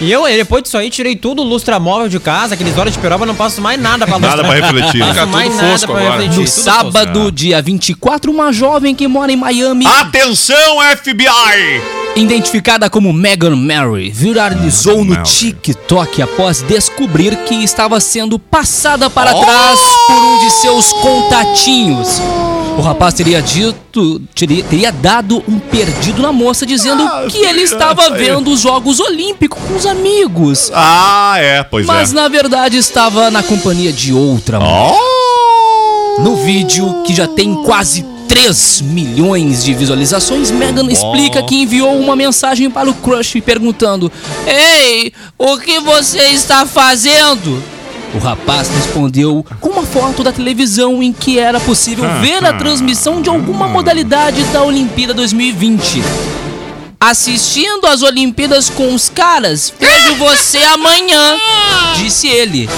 [0.00, 3.34] E eu, depois disso aí, tirei tudo, lustramóvel de casa, aqueles horas de peroba, não
[3.34, 4.56] passo mais nada pra Nada lustrar.
[4.61, 4.98] pra refletir.
[5.00, 6.14] Não Fica passo mais tudo nada fosco pra agora.
[6.22, 6.38] refletir.
[6.38, 10.56] No tudo sábado, dia 24, uma jovem que mora em Miami, Atenção,
[10.96, 11.97] FBI!
[12.16, 15.22] Identificada como Meghan Mary, viralizou no.
[15.22, 19.40] TikTok após descobrir que estava sendo passada para Oh!
[19.40, 22.20] trás por um de seus contatinhos.
[22.76, 27.62] O rapaz teria dito, teria, teria dado um perdido na moça, dizendo Ah, que ele
[27.62, 30.70] estava vendo os Jogos Olímpicos com os amigos.
[30.72, 32.14] Ah, é, pois Mas é.
[32.14, 34.92] na verdade estava na companhia de outra mulher.
[34.94, 36.20] Oh!
[36.22, 42.14] No vídeo, que já tem quase 3 milhões de visualizações, Megan explica que enviou uma
[42.14, 44.12] mensagem para o crush perguntando:
[44.46, 47.62] Ei, o que você está fazendo?
[48.14, 53.20] O rapaz respondeu com uma foto da televisão em que era possível ver a transmissão
[53.20, 56.02] de alguma modalidade da Olimpíada 2020.
[57.00, 61.36] Assistindo às Olimpíadas com os caras, vejo você amanhã,
[61.96, 62.68] disse ele.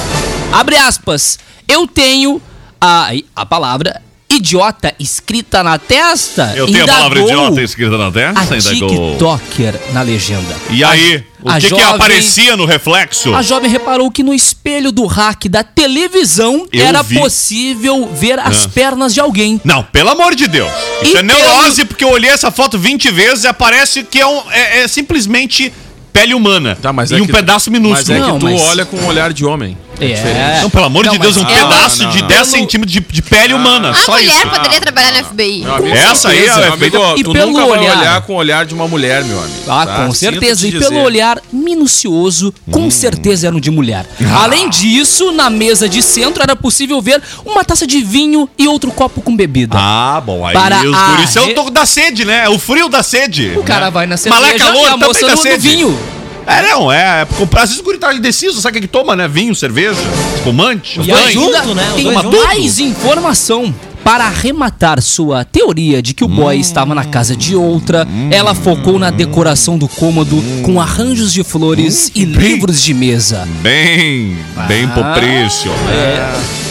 [0.52, 1.38] Abre aspas.
[1.66, 2.42] Eu tenho
[2.80, 4.02] a, a palavra
[4.40, 6.52] idiota escrita na testa.
[6.56, 9.10] Eu tenho a palavra idiota escrita na A testa, indagou.
[9.12, 10.56] TikToker na legenda.
[10.70, 13.34] E aí, o a que que jovem- aparecia no reflexo?
[13.34, 17.18] A jovem reparou que no espelho do rack da televisão Eu era vi.
[17.18, 18.68] possível ver as Ah.
[18.74, 19.60] pernas de alguém.
[19.64, 20.70] Não, pelo amor de Deus.
[21.02, 24.26] Isso E é neurose, porque eu olhei essa foto 20 vezes e parece que é,
[24.26, 25.72] um- é- é simplesmente
[26.12, 26.76] pele humana.
[26.80, 28.16] Tá, mas e é um que- pedaço Mas minúsculo.
[28.16, 29.76] é que Não, tu mas- olha com um olhar de homem.
[30.00, 30.60] É.
[30.62, 32.44] Não, pelo amor Não, de Deus, é um pedaço Não, de não, 10 não.
[32.46, 33.90] centímetros de, de pele humana.
[33.90, 34.48] A só mulher isso.
[34.48, 35.64] poderia trabalhar no FBI.
[35.92, 38.64] Essa aí é meu amigo, E tu pelo nunca vai olhar- olhar com o olhar
[38.64, 39.54] de uma mulher, meu amigo.
[39.68, 39.96] Ah, tá?
[40.06, 40.68] com Sinto certeza.
[40.68, 42.90] te E pelo olhar minucioso, com Hum.
[42.90, 44.06] certeza eram de mulher.
[44.24, 44.44] Ah.
[44.44, 48.90] Além disso, na mesa de centro era possível ver uma taça de vinho e outro
[48.90, 49.76] copo com bebida.
[49.78, 52.44] Ah, bom, aí Para os a guris são re- o da sede, né?
[52.44, 53.52] É o frio da sede.
[53.56, 53.90] o cara né?
[53.90, 55.98] vai na Malé cerveja calor e a moça no, no vinho.
[56.46, 57.26] É, não, é.
[57.36, 59.28] Comprar, às vezes o guri tá indeciso, sabe o que que toma, né?
[59.28, 60.00] Vinho, cerveja,
[60.36, 61.32] espumante, E champanhe.
[61.32, 61.88] junto, né?
[61.90, 63.74] Os tem dois mais informação.
[64.04, 66.60] Para arrematar sua teoria de que o boy Hum.
[66.60, 72.10] estava na casa de outra, ela focou na decoração do cômodo com arranjos de flores
[72.14, 73.46] e livros de mesa.
[73.62, 74.36] Bem,
[74.66, 74.88] bem Ah.
[74.88, 75.70] propício.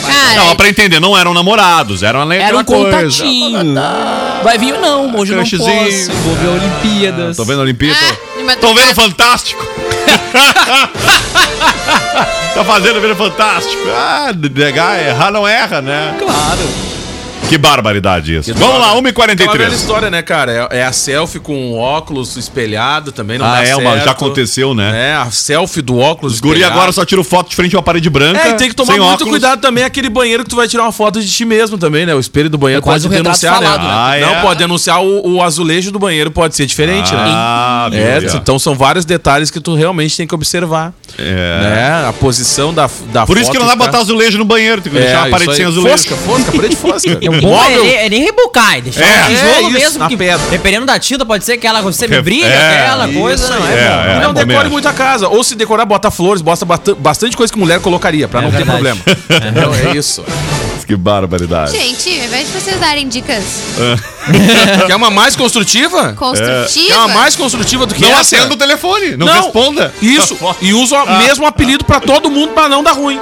[0.06, 2.84] Cara, Não, pra entender, não eram namorados, eram ali Era um coisa.
[2.86, 3.60] contatinho.
[4.44, 5.58] Vai vir não, hoje não posso.
[6.24, 7.38] Vou ver Olimpíadas.
[7.38, 7.98] Tô vendo a Olimpíada?
[8.50, 9.64] Ah, Tô vendo Fantástico.
[12.56, 13.84] tá fazendo vendo Fantástico.
[13.90, 16.16] Ah, negar, errar não erra, né?
[16.18, 16.99] Claro.
[17.50, 18.54] Que barbaridade isso.
[18.54, 19.10] Que Vamos lá, droga.
[19.10, 19.74] Aquela velha 1h43.
[19.74, 20.70] história, né, cara?
[20.72, 24.06] É, é a selfie com óculos espelhado também, não Ah, dá é, uma, certo.
[24.06, 25.10] já aconteceu, né?
[25.10, 27.84] É, a selfie do óculos Os guri agora só tiram foto de frente a uma
[27.84, 28.40] parede branca.
[28.40, 29.30] É, e tem que tomar muito óculos.
[29.32, 32.14] cuidado também aquele banheiro que tu vai tirar uma foto de ti mesmo também, né?
[32.14, 33.88] O espelho do banheiro É quase pode um denunciar, falado, né?
[33.88, 33.94] né?
[33.94, 34.42] Ah, Não, é?
[34.42, 38.00] pode denunciar o, o azulejo do banheiro, pode ser diferente, Ah, né?
[38.00, 40.94] É, então são vários detalhes que tu realmente tem que observar.
[41.18, 41.24] É.
[41.24, 42.06] Né?
[42.08, 44.46] A posição da, da Por isso que não dá foto pra tá- botar azulejo no
[44.46, 45.98] banheiro, tem que É, deixar a parede sem azulejo.
[45.98, 47.18] Fosca, fosca, parede fosca.
[47.48, 50.18] É é, é nem rebucar, é deixar É, um tijolo é isso, mesmo, na que
[50.18, 50.46] pedra.
[50.50, 53.50] dependendo da tinta, pode ser que ela você me É, briga, é, aquela Isso coisa,
[53.50, 54.10] não é, É, bom.
[54.12, 54.16] é.
[54.18, 54.70] E não decore acho.
[54.70, 55.28] muito a casa.
[55.28, 58.72] Ou se decorar, bota flores, bota bastante coisa que mulher colocaria, pra não ter verdade.
[58.98, 59.02] problema.
[59.50, 60.24] Então é isso.
[60.90, 61.72] Que barbaridade.
[61.72, 63.44] Gente, ao invés de vocês darem dicas
[64.88, 66.14] Quer uma mais construtiva?
[66.14, 68.22] construtivas, Quer uma mais construtiva do que Não essa?
[68.38, 69.94] acenda o telefone, não, responda.
[70.02, 70.36] Isso.
[70.60, 73.20] E usa o mesmo apelido pra todo mundo pra não dar ruim.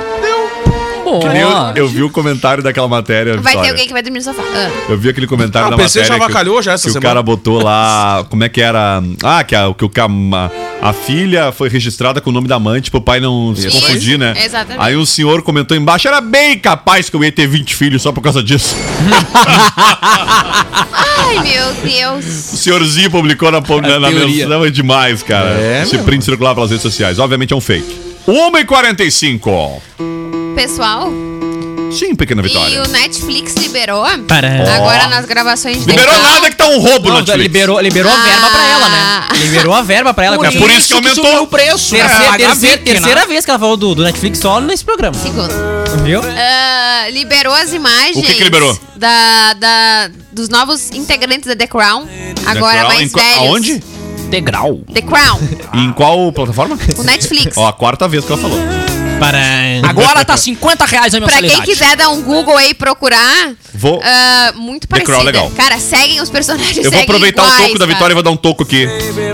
[1.10, 3.34] Bom, Eu, eu vi o comentário daquela matéria.
[3.38, 3.72] vai ter Vitória.
[3.72, 4.44] alguém que vai dormir no sofá.
[4.54, 4.70] Ah.
[4.90, 6.18] Eu vi aquele comentário Ah, da o PC matéria.
[6.20, 7.10] já avacalhou que, já essa que o semana.
[7.10, 8.26] cara botou lá.
[8.30, 9.02] Como é que era?
[9.24, 9.92] Ah, que a, que o,
[10.82, 13.80] a, a filha foi registrada com o nome da amante pro pai não se Isso.
[13.82, 14.34] confundir, né?
[14.44, 14.84] Exatamente.
[14.84, 18.12] Aí um senhor comentou embaixo: era bem capaz que eu ia ter 20 filhos só
[18.12, 18.76] por causa disso.
[20.92, 22.26] Ai, meu Deus.
[22.54, 24.46] O senhorzinho publicou na, na, na teoria.
[24.48, 25.50] menção, é demais, cara.
[25.52, 27.20] É, Esse print circular pelas redes sociais.
[27.20, 27.96] Obviamente é um fake.
[28.28, 29.82] 1h45.
[30.58, 31.12] Pessoal,
[31.92, 32.82] Sim, pequena e vitória.
[32.84, 34.48] o Netflix liberou Para.
[34.76, 37.44] agora nas gravações de Liberou nada que tá um roubo Não, no Netflix.
[37.44, 38.98] liberou, liberou a verba pra ela, né?
[39.00, 39.28] Ah.
[39.36, 40.48] Liberou a verba pra ela.
[40.48, 41.92] É por isso que aumentou o preço.
[41.96, 42.94] Terceira, Pagar terceira, Vic, né?
[42.96, 45.14] terceira vez que ela falou do, do Netflix só nesse programa.
[45.16, 45.54] Segundo.
[46.04, 46.22] Viu?
[46.24, 48.18] Ah, liberou as imagens.
[48.18, 48.78] O que que liberou?
[48.96, 52.08] Da, da, dos novos integrantes da The Crown.
[52.48, 53.40] Agora Crown, mais em qual- velhos.
[53.48, 53.84] Aonde?
[54.26, 54.80] Integral.
[54.92, 55.40] The Crown.
[55.76, 56.78] E em qual plataforma?
[56.98, 57.56] O Netflix.
[57.56, 58.58] Ó, a quarta vez que ela falou.
[59.84, 61.62] Agora tá 50 reais a Pra mensalidade.
[61.62, 63.52] quem quiser dar um Google aí e procurar.
[63.74, 65.24] Vou- ah, muito Crown, parecida.
[65.24, 65.52] legal.
[65.56, 66.84] Cara, seguem os personagens.
[66.86, 67.94] Eu vou aproveitar o iguais, toco da cara.
[67.96, 68.88] Vitória e vou dar um toco aqui.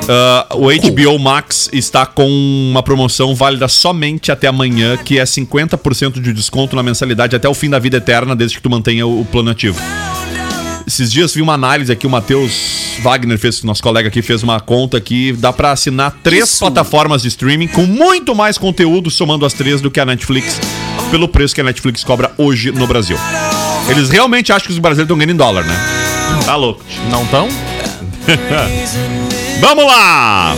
[0.07, 6.19] Ah, o HBO Max está com uma promoção válida somente até amanhã, que é 50%
[6.21, 9.21] de desconto na mensalidade até o fim da vida eterna, desde que tu mantenha o,
[9.21, 9.79] o plano ativo.
[10.85, 14.59] Esses dias vi uma análise aqui, o Matheus Wagner fez, nosso colega aqui, fez uma
[14.59, 16.59] conta que dá pra assinar três Isso.
[16.59, 20.59] plataformas de streaming com muito mais conteúdo somando as três do que a Netflix,
[21.09, 23.17] pelo preço que a Netflix cobra hoje no Brasil.
[23.89, 25.75] Eles realmente acham que os brasileiros estão ganhando em dólar, né?
[26.45, 26.83] Tá louco.
[27.09, 27.47] Não tão?
[29.61, 30.55] Vamos lá!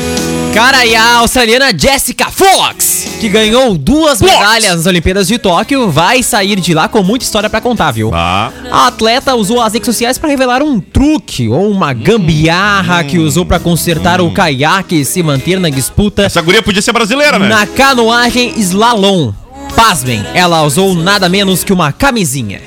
[0.55, 4.31] Cara, e a australiana Jessica Fox, que ganhou duas Fox.
[4.31, 8.09] medalhas nas Olimpíadas de Tóquio, vai sair de lá com muita história pra contar, viu?
[8.09, 8.53] Tá.
[8.71, 13.45] A atleta usou as redes sociais pra revelar um truque ou uma gambiarra que usou
[13.45, 17.49] pra consertar o caiaque e se manter na disputa Essa guria podia ser brasileira, né?
[17.49, 19.33] na canoagem slalom.
[19.75, 22.61] Pasmem, ela usou nada menos que uma camisinha.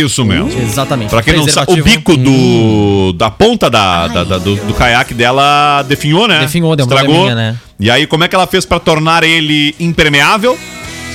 [0.00, 0.50] Isso mesmo.
[0.60, 1.10] Exatamente.
[1.10, 5.14] Pra quem não sabe, o bico do, da ponta da, da- da- do, do caiaque
[5.14, 6.40] dela definhou, né?
[6.40, 7.14] Definhou, deu uma Estragou.
[7.24, 7.58] probleminha, né?
[7.78, 10.58] E aí, como é que ela fez pra tornar ele impermeável?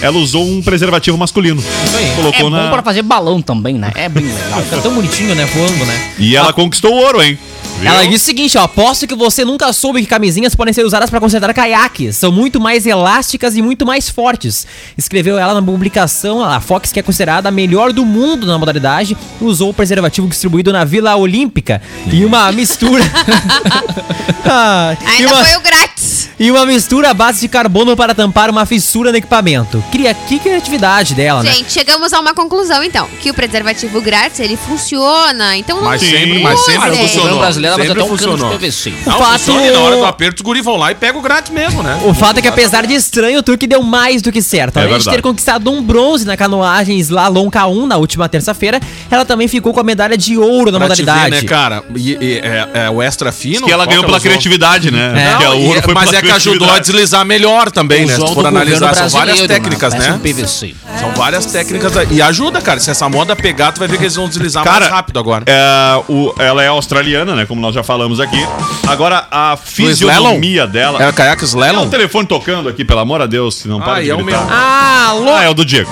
[0.02, 1.62] Ela usou um preservativo masculino.
[1.98, 2.12] aí.
[2.16, 2.64] Colocou É na.
[2.64, 3.92] bom pra fazer balão também, né?
[3.96, 4.62] É bem legal.
[4.62, 5.46] Fica tão bonitinho, né?
[5.46, 6.02] Voando, né?
[6.18, 7.38] E ela conquistou o ouro, hein?
[7.80, 7.90] Viu?
[7.90, 11.10] Ela disse o seguinte, ó, aposto que você nunca soube que camisinhas podem ser usadas
[11.10, 12.18] para consertar caiaques.
[12.18, 14.68] São muito mais elásticas e muito mais fortes.
[14.98, 19.16] Escreveu ela na publicação, a Fox, que é considerada a melhor do mundo na modalidade,
[19.40, 23.04] usou o preservativo distribuído na Vila Olímpica e uma mistura...
[24.52, 25.99] Ah, Ainda uma, foi o grátis.
[26.40, 29.84] E uma mistura à base de carbono para tampar uma fissura no equipamento.
[29.92, 31.52] Cria que criatividade dela, né?
[31.52, 36.02] Gente, chegamos a uma conclusão então, que o preservativo grátis, ele funciona, então não Mas
[36.02, 37.40] se sempre, mas sempre funcionou.
[37.40, 38.58] brasileiro, mas sempre até um cano de funcionou.
[38.58, 38.90] PVC.
[39.06, 41.20] O Não, fato- funciona e na hora do aperto, os guri vão lá e pegam
[41.20, 42.00] o grátis mesmo, né?
[42.06, 44.78] O fato é que apesar de estranho, o truque deu mais do que certo.
[44.80, 48.80] É Além de ter conquistado um bronze na canoagem Slalom K1 na última terça-feira,
[49.12, 51.44] ela também ficou com a medalha de ouro na Pra te ver, modalidade.
[51.44, 51.84] né, cara?
[51.96, 53.66] E, e, é, é o extra fino.
[53.66, 54.30] que ela qual ganhou pela usou?
[54.30, 55.14] criatividade, né?
[55.16, 55.30] É.
[55.32, 56.86] Porque Não, o ouro e- foi mas pela é que ajudou a criatividade.
[56.92, 58.14] deslizar melhor também, né?
[58.16, 60.16] Se for analisar, são várias brasileiro, técnicas, Parece né?
[60.16, 60.76] um PVC.
[61.00, 61.94] São várias técnicas.
[62.12, 62.80] E ajuda, cara.
[62.80, 65.44] Se essa moda pegar, tu vai ver que eles vão deslizar Cara, mais rápido agora.
[65.48, 67.46] É, o- ela é australiana, né?
[67.46, 68.40] Como nós já falamos aqui.
[68.88, 71.02] Agora, a fisionomia dela.
[71.02, 71.84] É o caiaque É slalom?
[71.86, 74.16] um telefone tocando aqui, pelo amor de Deus, se não para Ah, de e é
[74.16, 74.46] o gritar.
[74.46, 74.54] meu.
[74.54, 75.34] Ah, alô?
[75.34, 75.90] Ah, é o do Diego.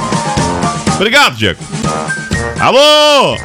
[0.96, 1.60] Obrigado, Diego.
[2.60, 3.38] Alô?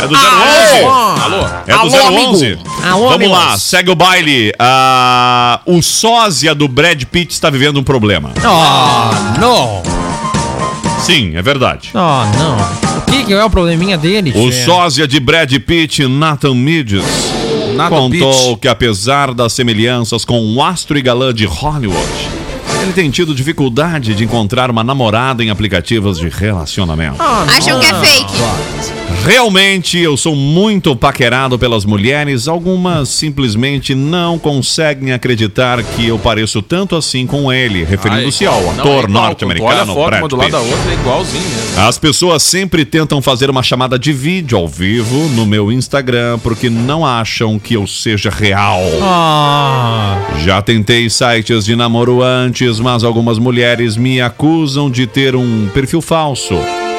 [0.00, 1.22] É do 011?
[1.22, 1.46] Alô?
[1.66, 2.46] É do Alô, 011?
[2.46, 2.62] amigo.
[2.84, 3.36] Alô, Vamos amigos.
[3.38, 4.52] lá, segue o baile.
[4.58, 8.30] Ah, o sósia do Brad Pitt está vivendo um problema.
[8.38, 9.82] Oh, não.
[11.00, 11.90] Sim, é verdade.
[11.94, 12.98] Oh, não.
[12.98, 14.64] O que, que é o probleminha dele, O tchê?
[14.64, 17.04] sósia de Brad Pitt, Nathan Midges,
[17.74, 18.60] Nathan contou Pitt.
[18.60, 21.98] que apesar das semelhanças com o astro e galã de Hollywood,
[22.82, 27.16] ele tem tido dificuldade de encontrar uma namorada em aplicativos de relacionamento.
[27.56, 28.32] Acham que é fake.
[29.24, 36.62] Realmente eu sou muito paquerado pelas mulheres, algumas simplesmente não conseguem acreditar que eu pareço
[36.62, 40.58] tanto assim com ele, referindo-se ao Não, é ator a norte-americano Brad do lado da
[40.60, 40.72] Pitt.
[40.72, 41.80] outra, é igualzinho mesmo.
[41.80, 46.70] As pessoas sempre tentam fazer uma chamada de vídeo ao vivo no meu Instagram porque
[46.70, 48.80] não acham que eu seja real.
[49.02, 55.68] Ah, Já tentei sites de namoro antes, mas algumas mulheres me acusam de ter um
[55.74, 56.54] perfil falso.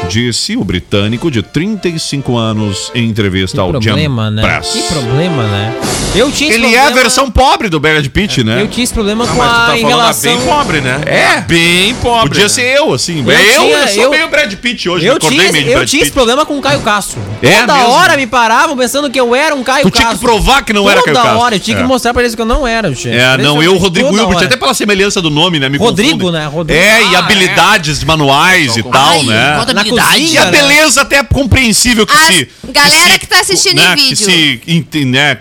[0.07, 4.41] Disse o britânico de 35 anos em entrevista que ao problema, Jam né?
[4.41, 4.69] Press.
[4.71, 5.73] Que problema, né?
[6.15, 8.59] Eu tinha Ele é a problema- versão pobre do Brad Pitt, né?
[8.63, 10.35] Eu tinha esse problema Ah, com mas tu a tá em relação...
[10.37, 11.01] bem pobre, né?
[11.05, 11.41] É.
[11.41, 12.29] Bem pobre.
[12.29, 12.49] Podia né?
[12.49, 13.23] ser eu, assim.
[13.23, 15.05] Eu Eu, eu, tinha- sou eu- meio Brad Pitt hoje.
[15.05, 17.21] Eu acordei tinha, meio de eu tinha esse problema com o Caio Castro.
[17.43, 17.89] É Toda mesmo?
[17.91, 20.01] hora me paravam pensando que eu era um Caio Tu Castro.
[20.07, 21.43] tinha que provar que não era Caio Toda Castro.
[21.45, 21.81] hora, eu tinha É.
[21.81, 23.09] que mostrar pra eles que eu não era, gente.
[23.09, 24.45] É, não, eu, Rodrigo Toda Hilbert, hora.
[24.47, 25.69] até pela semelhança do nome, né?
[25.69, 26.31] Me Rodrigo, confunde.
[26.39, 26.47] né?
[26.47, 26.81] Rodrigo.
[26.81, 29.63] É, e Ah, habilidades manuais e tal, né?
[29.75, 30.21] Na habilidade.
[30.21, 30.51] cozinha, E a né?
[30.51, 32.47] beleza até é compreensível que As- se.
[32.71, 34.25] galera se- que tá assistindo né, em que vídeo.
[34.25, 35.37] se, ent- né,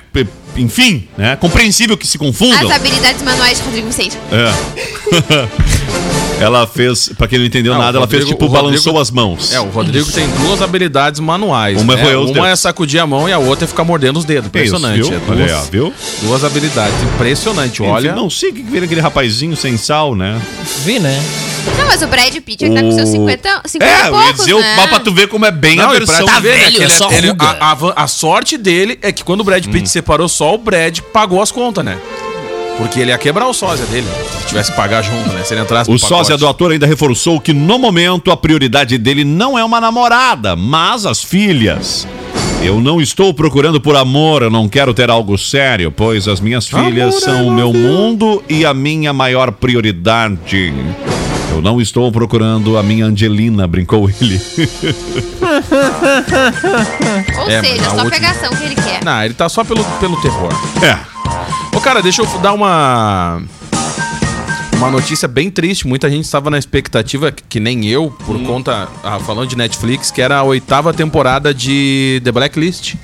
[0.56, 1.36] enfim, né?
[1.36, 2.68] Compreensível que se confundam.
[2.68, 4.16] As habilidades manuais de Rodrigo Vicente.
[4.32, 5.77] É.
[6.40, 8.70] ela fez, pra quem não entendeu Não, nada, o ela fez Rodrigo- tipo, o Rodrigo-
[8.84, 9.52] balançou as mãos.
[9.52, 11.80] É, o Rodrigo tem duas habilidades manuais.
[11.80, 12.16] Uma é né?
[12.16, 14.44] os Uma é sacudir a mão e a outra é ficar mordendo os dedos.
[14.44, 15.02] Isso, Impressionante.
[15.02, 15.12] viu?
[15.12, 15.94] é Olha duas, ó, viu?
[16.22, 16.94] duas habilidades.
[17.14, 17.82] Impressionante.
[17.82, 18.08] Olha.
[18.08, 20.40] Enfim, não sei o que vira aquele rapazinho sem sal, né?
[20.84, 21.20] Vi, né?
[21.78, 24.20] Não, mas o Brad Pitt ele tá com seus 50, 50 É, e eu ia
[24.22, 24.86] poucos, dizer, o né?
[24.86, 26.24] pra tu ver como é bem Não, a versão.
[26.26, 27.44] né, velho, que ele- só ele- ruga.
[27.60, 29.86] a, a- a sorte dele é que quando o Brad Pitt Hum.
[29.86, 31.98] separou só o Brad pagou as contas, né?
[32.78, 34.06] Porque ele ia quebrar o sósia dele,
[34.40, 35.42] se tivesse que pagar junto, né?
[35.44, 39.24] Se ele entrasse O sósia do ator ainda reforçou que no momento a prioridade dele
[39.24, 42.06] não é uma namorada, mas as filhas.
[42.62, 46.66] Eu não estou procurando por amor, eu não quero ter algo sério, pois as minhas
[46.68, 50.72] filhas são o meu mundo e a minha maior prioridade.
[51.52, 54.40] Eu não estou procurando a minha Angelina, brincou ele.
[57.40, 59.04] Ou É, seja, só última- pegação que ele quer.
[59.04, 60.50] Não, ele tá só pelo, pelo terror.
[60.82, 61.17] é.
[61.78, 63.40] Ô, cara, deixa eu dar uma.
[64.78, 65.86] Uma notícia bem triste.
[65.86, 68.88] Muita gente estava na expectativa, que nem eu, por conta.
[69.04, 72.96] ah, falando de Netflix, que era a oitava temporada de The Blacklist.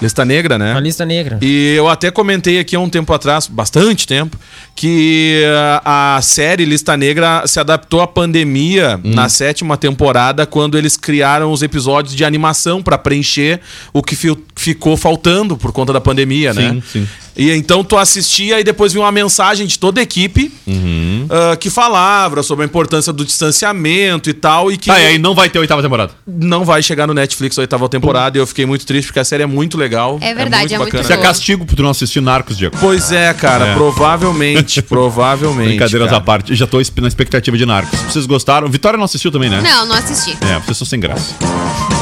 [0.00, 0.72] Lista negra, né?
[0.72, 1.38] Uma lista negra.
[1.40, 4.36] E eu até comentei aqui há um tempo atrás, bastante tempo,
[4.74, 5.42] que
[5.84, 9.14] a, a série Lista Negra se adaptou à pandemia Hum.
[9.14, 13.60] na sétima temporada, quando eles criaram os episódios de animação pra preencher
[13.92, 16.70] o que fi- ficou faltando por conta da pandemia, né?
[16.72, 17.08] Sim, sim.
[17.36, 21.26] E então tu assistia e depois vinha uma mensagem de toda a equipe Uhum.
[21.28, 25.18] ah, que falava sobre a importância do distanciamento e tal, e que Tá, e aí
[25.18, 26.12] não vai ter oitava temporada.
[26.26, 28.38] não vai chegar no Netflix a oitava temporada.
[28.38, 30.18] E eu fiquei muito triste porque a série é muito legal.
[30.20, 32.76] É verdade, é muito Isso é castigo por tu não assistir Narcos, Diego.
[32.78, 33.74] Pois é, cara, É.
[33.74, 35.68] provavelmente, provavelmente.
[35.68, 36.18] Brincadeiras cara.
[36.18, 36.50] à parte.
[36.50, 37.98] Eu Já tô na expectativa de Narcos.
[38.00, 38.68] Vocês gostaram?
[38.68, 39.60] Vitória não assistiu também, né?
[39.60, 40.36] Não, não assisti.
[40.42, 41.34] É, vocês são sem graça.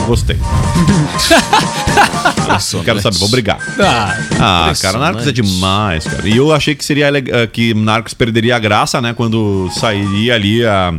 [0.07, 0.37] Gostei.
[2.73, 3.59] Eu quero saber, vou brigar.
[4.39, 6.29] Ah, cara, Narcos é demais, cara.
[6.29, 7.09] E eu achei que seria
[7.51, 9.15] que Narcos perderia a graça, né?
[9.15, 10.93] Quando sairia ali a,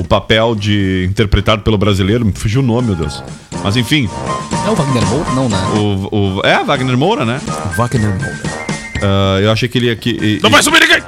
[0.00, 2.24] o papel de interpretado pelo brasileiro.
[2.24, 3.22] Me fugiu o nome, meu Deus.
[3.62, 4.08] Mas enfim,
[4.66, 5.30] É o Wagner Moura?
[5.32, 5.58] Não, né?
[5.76, 7.40] o, o- é Wagner Moura, né?
[7.76, 8.40] Wagner Moura.
[9.02, 9.96] Ah, eu achei que ele ia.
[9.96, 11.02] Que, e- Não e- vai subir ninguém!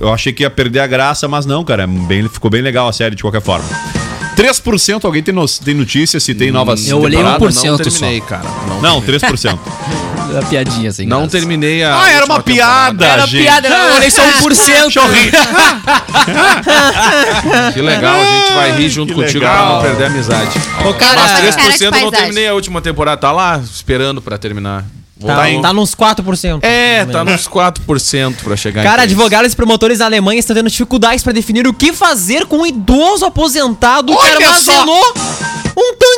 [0.00, 1.82] Eu achei que ia perder a graça, mas não, cara.
[1.82, 3.64] é Bem, ficou bem legal a série de qualquer forma.
[4.36, 7.56] 3% alguém tem, no, tem notícia se tem novas eu olhei temporadas?
[7.56, 8.44] 1% Não terminei, cara.
[8.68, 9.58] Não, Não, 3%.
[10.38, 11.06] A piadinha assim.
[11.06, 12.00] não terminei a.
[12.00, 13.06] ah, era última uma piada, temporada.
[13.22, 13.42] Era gente.
[13.42, 14.64] piada, eu olhei só 1%.
[14.82, 15.32] Deixa eu rir.
[17.74, 19.66] Que legal, a gente vai rir junto Que contigo legal.
[19.66, 20.50] pra não perder a amizade.
[20.88, 23.20] Ô, cara, Mas Cara de 3% eu não terminei a última temporada.
[23.20, 24.84] Tá lá esperando pra terminar.
[25.18, 26.58] Tá, dar um- tá nos 4%.
[26.62, 30.68] É, tá nos 4% pra chegar em Cara, advogados e promotores da Alemanha estão tendo
[30.68, 35.55] dificuldades para definir o que fazer com um idoso aposentado que Olha armazenou um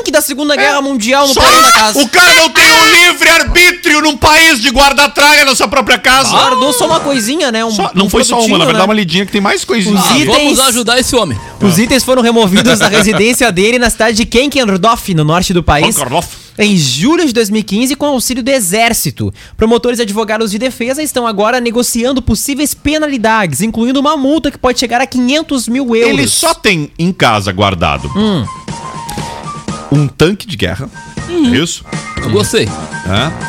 [0.09, 2.00] tanque da Segunda Guerra Mundial no porão da casa.
[2.02, 6.30] O cara não tem um livre-arbítrio num país de guarda-tralha na sua própria casa.
[6.30, 7.64] Guardou só uma coisinha, né?
[7.64, 8.84] Um, Só- não um foi só uma, na verdade, né?
[8.84, 10.04] uma lidinha que tem mais coisinhas.
[10.04, 11.38] Os Ah, itens- vamos ajudar esse homem.
[11.61, 15.96] Os itens foram removidos da residência dele na cidade de Kenkendorf, no norte do país.
[15.96, 16.36] Karloff.
[16.61, 19.32] Em julho de 2015, com auxílio do Exército.
[19.56, 24.80] Promotores e advogados de defesa estão agora negociando possíveis penalidades, incluindo uma multa que pode
[24.80, 26.18] chegar a 500 mil euros.
[26.18, 28.11] Ele só tem em casa guardado
[29.91, 30.89] um tanque de guerra.
[31.29, 31.85] É isso?
[32.22, 32.68] Eu gostei.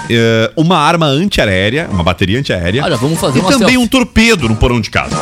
[0.09, 2.83] É, uma arma antiaérea, uma bateria antiaérea.
[2.83, 3.77] Olha, vamos fazer e uma também selfie.
[3.83, 5.15] um torpedo no porão de casa.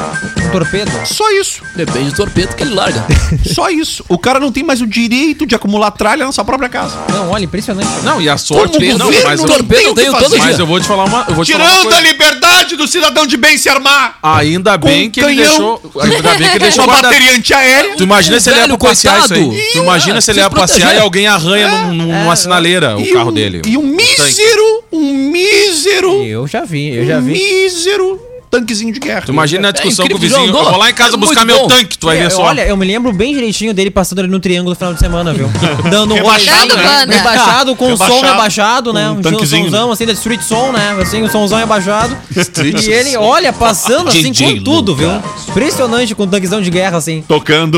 [0.46, 0.92] Um torpedo?
[1.06, 1.62] Só isso.
[1.76, 3.04] Depende do torpedo que ele larga.
[3.54, 4.04] Só isso.
[4.08, 6.96] O cara não tem mais o direito de acumular tralha na sua própria casa.
[7.12, 7.90] Não, olha, impressionante.
[8.04, 8.78] Não, e a sorte.
[8.78, 10.26] Como não, governo mas, não eu, tem torpedo o que tenho fazer.
[10.26, 10.62] todo mas dia.
[10.64, 11.26] eu vou te falar uma.
[11.28, 12.12] Eu vou te falar uma Tirando a coisa.
[12.12, 14.18] liberdade do cidadão de bem se armar.
[14.22, 15.48] Ainda bem que ele canhão.
[15.48, 15.92] deixou.
[16.02, 17.12] Ainda bem que ele deixou Uma guardado.
[17.12, 17.96] bateria antiaérea.
[17.96, 19.52] Tu imagina se ele ia Velho, pra passear isso coitado.
[19.52, 19.70] aí.
[19.74, 20.96] Tu imagina É, se ele ia passear proteger.
[21.02, 23.62] e alguém arranha num- num- numa sinaleira o E carro um- dele.
[23.66, 27.32] E um mísero, um mísero, Eu já vi, eu já um vi.
[27.34, 29.24] mísero tanquezinho de guerra.
[29.26, 30.46] Tu imagina a discussão É com o vizinho.
[30.48, 31.68] Eu vou lá em casa É buscar meu bom.
[31.68, 32.44] tanque, tu vai É, ver só.
[32.44, 35.34] Olha, eu me lembro bem direitinho dele passando ali no triângulo no final de semana,
[35.34, 35.50] viu?
[35.92, 37.06] Dando um Rebaixado, né?
[37.08, 37.18] né?
[37.18, 39.10] Rebaixado, com o som Rebaixado, né?
[39.12, 40.98] um Um, somzão assim, da Street Som, né?
[41.02, 42.18] Assim, o somzão rebaixado.
[42.38, 45.10] Street e ele, olha, passando assim DJ com tudo, viu?
[45.50, 47.22] Impressionante com um tanquezão de guerra, assim.
[47.28, 47.78] Tocando.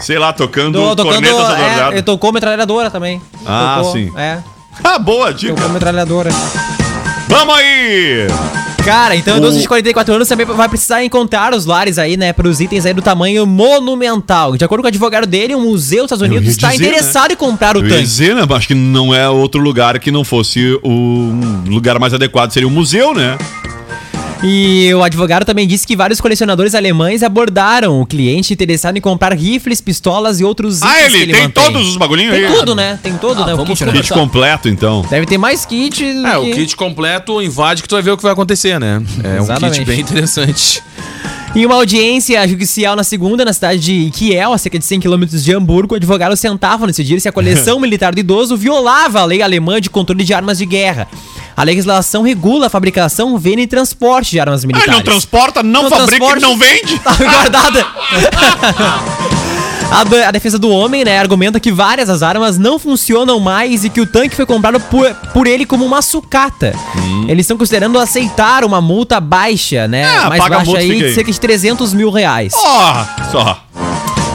[0.00, 1.14] Sei lá, tocando Tô, tocando.
[1.14, 1.92] cornetas É, adornadas.
[1.92, 3.20] ele tocou metralhadora também.
[3.46, 4.12] Ah, Tocou, sim.
[4.16, 4.38] É,
[4.82, 5.54] Ah, boa dica.
[5.54, 6.30] tocou metralhadora.
[7.28, 8.26] Vamos aí!
[8.84, 12.32] Cara, então o idoso de 44 anos também vai precisar encontrar os lares aí, né,
[12.32, 14.56] pros itens aí do tamanho monumental.
[14.56, 17.36] De acordo com o advogado dele, o museu dos Estados Unidos está dizer, interessado em
[17.36, 18.00] comprar o Eu tanque.
[18.02, 18.46] dizer, né?
[18.48, 22.50] Acho que não é outro lugar que não fosse o um lugar mais adequado.
[22.50, 23.36] Seria o museu, né?
[24.42, 29.32] E o advogado também disse que vários colecionadores alemães abordaram o cliente interessado em comprar
[29.36, 31.64] rifles, pistolas e outros Ah, itens que ele tem mantém.
[31.64, 32.52] todos os bagulhinhos Tem aí?
[32.54, 32.98] tudo, né?
[33.02, 33.54] Tem tudo, Ah, né?
[33.54, 34.02] O vamos kit conversar.
[34.14, 35.04] Kit completo, então.
[35.10, 36.04] Deve ter mais kit.
[36.04, 39.02] É, que- o kit completo invade que tu vai ver o que vai acontecer, né?
[39.24, 39.78] É um Exatamente.
[39.80, 40.82] kit bem interessante.
[41.56, 45.42] Em uma audiência judicial na segunda, na cidade de Kiel, a cerca de 100 quilômetros
[45.42, 49.80] de Hamburgo, advogados tentavam decidir se a coleção militar do idoso violava a lei alemã
[49.80, 51.08] de controle de armas de guerra.
[51.58, 54.86] A legislação regula a fabricação, venda e transporte de armas Ah, militares.
[54.88, 56.38] ele não transporta, não, Não fabrica transporta.
[56.38, 56.98] e não vende.
[57.02, 57.86] Tá guardada.
[59.90, 64.00] A, defesa do homem, né, argumenta que várias das armas não funcionam mais e que
[64.00, 66.74] o tanque foi comprado por, por ele como uma sucata.
[66.94, 67.24] Hum.
[67.26, 70.04] Eles estão considerando aceitar uma multa baixa, né?
[70.04, 72.52] Ah, mais baixa multa, aí, de cerca de 300 mil reais.
[72.54, 73.64] Ó, só.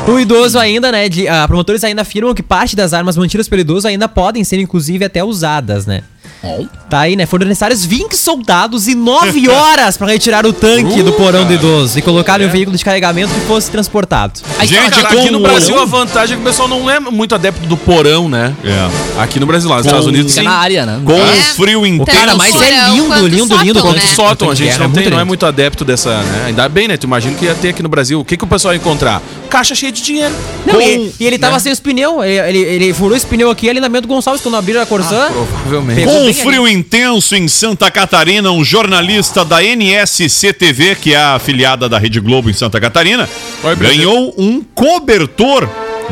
[0.07, 1.07] O idoso ainda, né?
[1.07, 4.59] De, ah, promotores ainda afirmam que parte das armas mantidas pelo idoso ainda podem ser,
[4.59, 6.01] inclusive, até usadas, né?
[6.89, 7.25] Tá aí, né?
[7.25, 11.97] Foram necessários 20 soldados e 9 horas pra retirar o tanque do porão do idoso
[11.97, 14.41] e colocar em um veículo de carregamento que fosse transportado.
[14.63, 17.33] Gente, Cara, com aqui no Brasil a vantagem é que o pessoal não é muito
[17.33, 18.53] adepto do porão, né?
[18.63, 19.21] É.
[19.21, 20.43] Aqui no Brasil, lá nos Estados Unidos sim.
[20.43, 21.01] na área, né?
[21.03, 21.33] Com É.
[21.55, 22.17] frio intenso.
[22.19, 23.73] Cara, mas é lindo, quanto lindo, sótão, lindo.
[23.73, 23.81] né?
[23.81, 25.25] quanto sótão, a gente guerra, não, tem, não é lindo.
[25.25, 26.43] muito adepto dessa, né?
[26.47, 26.97] Ainda bem, né?
[26.97, 28.19] Tu imagina que ia ter aqui no Brasil.
[28.19, 29.21] O que, que o pessoal ia encontrar?
[29.49, 30.33] Caixa cheia de dinheiro.
[30.65, 31.59] Não, Com- e, e ele tava né?
[31.59, 32.23] sem os pneus.
[32.23, 35.27] Ele, ele, ele furou esse pneu aqui ali na Gonçalves quando abriram a Corsã.
[35.31, 35.99] Provavelmente.
[35.99, 41.13] Pegou Com bem um frio intenso em Santa Catarina, um jornalista da NSC TV, que
[41.13, 43.29] é a afiliada da Rede Globo em Santa Catarina,
[43.63, 45.69] Oi, ganhou um cobertor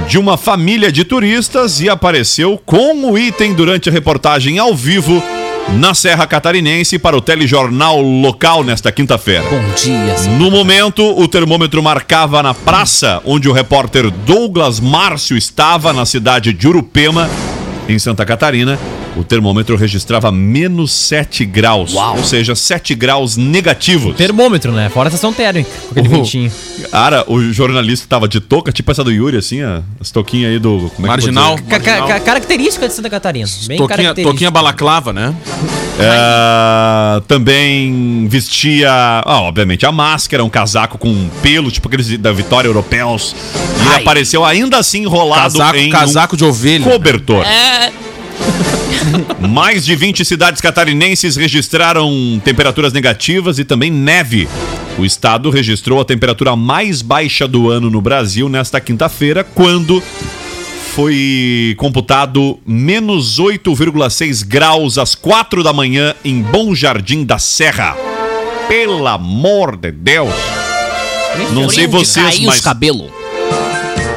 [0.07, 5.21] de uma família de turistas e apareceu com o item durante a reportagem ao vivo
[5.69, 9.43] na Serra Catarinense para o telejornal local nesta quinta-feira.
[9.49, 10.37] Bom dia, senhor.
[10.37, 16.53] No momento, o termômetro marcava na praça onde o repórter Douglas Márcio estava, na cidade
[16.53, 17.29] de Urupema,
[17.91, 18.77] em Santa Catarina.
[19.15, 24.15] O termômetro registrava menos 7 graus, ou seja, 7 graus negativos.
[24.15, 24.87] Termômetro, né?
[24.89, 26.21] Fora a estação térmica, com aquele Uhum.
[26.23, 26.51] ventinho.
[26.89, 29.59] Cara, o jornalista tava de touca, tipo essa do Yuri, assim,
[29.99, 30.69] as touquinhas aí do...
[30.69, 31.55] Como é que eu vou Marginal.
[31.67, 33.47] Ca- ca- ca- característica de Santa Catarina.
[33.67, 34.31] Bem Toquinha, característica.
[34.31, 35.35] toquinha balaclava, né?
[35.99, 42.67] É, também vestia, ah, obviamente, a máscara, um casaco com pelo, tipo aqueles da Vitória
[42.67, 43.35] Europeus.
[43.83, 44.01] E Ai.
[44.01, 46.87] apareceu ainda assim enrolado Casaco, em casaco de ovelha.
[46.87, 47.45] um cobertor.
[47.45, 47.91] É,
[49.47, 54.47] Mais de 20 cidades catarinenses registraram temperaturas negativas e também neve.
[54.97, 60.01] O estado registrou a temperatura mais baixa do ano no Brasil nesta quinta-feira, quando
[60.93, 67.95] foi computado menos 8,6 graus às 4 da manhã em Bom Jardim da Serra.
[68.67, 70.33] Pelo amor de Deus!
[71.53, 73.09] Não sei vocês, mas cabelo.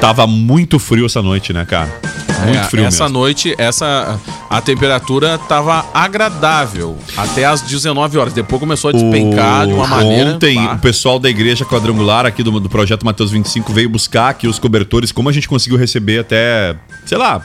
[0.00, 2.13] tava muito frio essa noite, né, cara?
[2.44, 3.18] Muito É, frio essa mesmo.
[3.18, 4.18] noite, essa
[4.50, 8.32] a temperatura tava agradável até às 19 horas.
[8.32, 10.30] Depois começou a despencar de uma O- maneira.
[10.34, 14.46] Ontem, o pessoal da Igreja Quadrangular aqui do, do Projeto Mateus 25 veio buscar aqui
[14.46, 15.10] os cobertores.
[15.12, 16.76] Como a gente conseguiu receber até,
[17.06, 17.40] sei lá,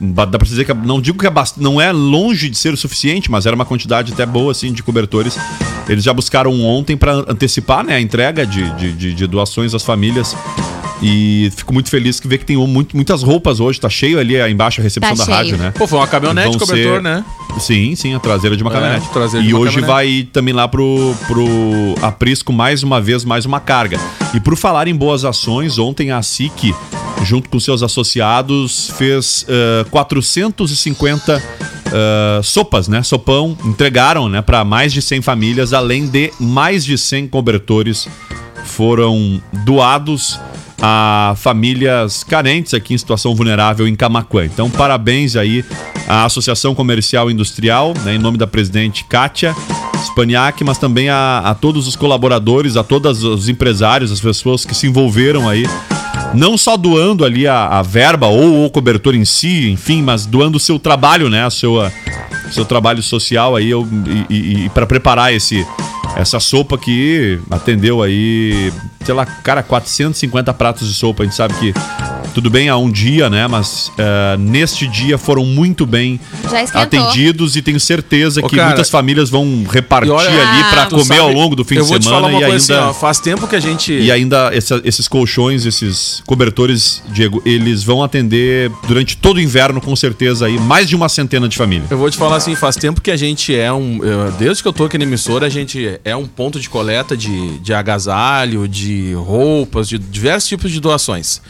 [0.00, 2.76] dá pra dizer que não digo que é bast- não é longe de ser o
[2.76, 5.38] suficiente, mas era uma quantidade até boa, assim, de cobertores.
[5.88, 9.82] Eles já buscaram ontem pra antecipar, né, a entrega de, de, de- de doações às
[9.82, 10.34] famílias.
[11.02, 13.78] E fico muito feliz que ver que tem muito, muitas roupas hoje.
[13.78, 15.36] Tá cheio ali aí embaixo a recepção Tá da cheio.
[15.36, 15.70] rádio, né?
[15.76, 17.24] Pô, foi uma caminhonete cobertor, ser- né?
[17.60, 19.06] Sim, sim, a traseira de uma É, caminhonete.
[19.46, 19.86] e uma hoje caminhonete.
[19.86, 21.46] vai também lá pro, pro
[22.00, 24.00] Aprisco mais uma vez, mais uma carga.
[24.34, 26.74] E por falar em boas ações, ontem a SIC,
[27.24, 31.42] junto com seus associados, fez eh, 450
[31.92, 33.02] eh, sopas, né?
[33.02, 38.08] Sopão, entregaram, né, para mais de 100 famílias, além de mais de 100 cobertores
[38.64, 40.38] foram doados
[40.80, 44.44] a famílias carentes aqui em situação vulnerável em Camaquã.
[44.44, 45.64] Então, parabéns aí
[46.06, 49.54] à Associação Comercial e Industrial, né, em nome da presidente Kátia
[50.04, 54.74] Spaniak, mas também a, a todos os colaboradores, a todos os empresários, as pessoas que
[54.74, 55.66] se envolveram aí,
[56.34, 60.56] não só doando ali a, a verba ou o cobertor em si, enfim, mas doando
[60.56, 61.92] o seu trabalho, né, a sua,
[62.50, 63.86] seu trabalho social aí eu,
[64.28, 65.66] e, para preparar esse
[66.16, 68.72] essa sopa que atendeu aí,
[69.04, 71.22] sei lá, cara, 450 pratos de sopa.
[71.22, 71.74] A gente sabe que
[72.36, 73.48] tudo bem há um dia, né?
[73.48, 76.20] Mas eh, neste dia foram muito bem
[76.74, 80.84] atendidos e tenho certeza Ô, que cara, muitas famílias vão repartir olha- ali Ah, para
[80.86, 82.50] Tu comer ao sabe, longo do fim eu de vou te semana falar uma e
[82.50, 86.22] coisa ainda assim, ó, faz tempo que a gente e ainda essa- esses colchões, esses
[86.26, 91.08] cobertores, Diego, eles vão atender durante todo o inverno com certeza aí mais de uma
[91.08, 91.90] centena de famílias.
[91.90, 94.04] Eu vou te falar assim, faz tempo que a gente é um.
[94.04, 97.16] eu- Desde que eu tô aqui na emissora, a gente é um ponto de coleta
[97.16, 101.40] de, de agasalho, de roupas, de diversos tipos de doações.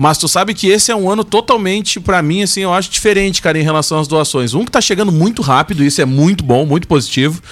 [0.00, 3.42] Mas tu sabe que esse é um ano totalmente, pra mim, assim, eu acho diferente,
[3.42, 4.54] cara, em relação às doações.
[4.54, 7.42] Um que tá chegando muito rápido, isso é muito bom, muito positivo.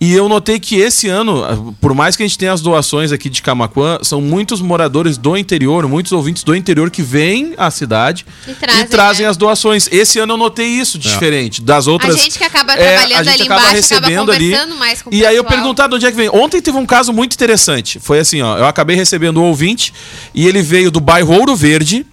[0.00, 3.10] E eu notei que esse ano, ah, por mais que a gente tenha as doações
[3.10, 7.68] aqui de Camaquã, são muitos moradores do interior, muitos ouvintes do interior que vêm à
[7.68, 9.30] cidade E trazem, e trazem né?
[9.30, 9.88] as doações.
[9.90, 12.16] Esse ano eu notei isso de diferente das A outras.
[12.16, 14.44] gente que acaba É, trabalhando a gente ali acaba embaixo, recebendo acaba ali.
[14.50, 15.60] conversando mais com o E aí eu pessoal.
[15.62, 16.28] perguntar de onde é que vem.
[16.28, 17.98] Ontem teve um caso muito interessante.
[17.98, 18.56] Foi assim, ó.
[18.56, 19.92] Eu acabei recebendo um ouvinte
[20.32, 22.06] e ele veio do bairro Ouro Verde.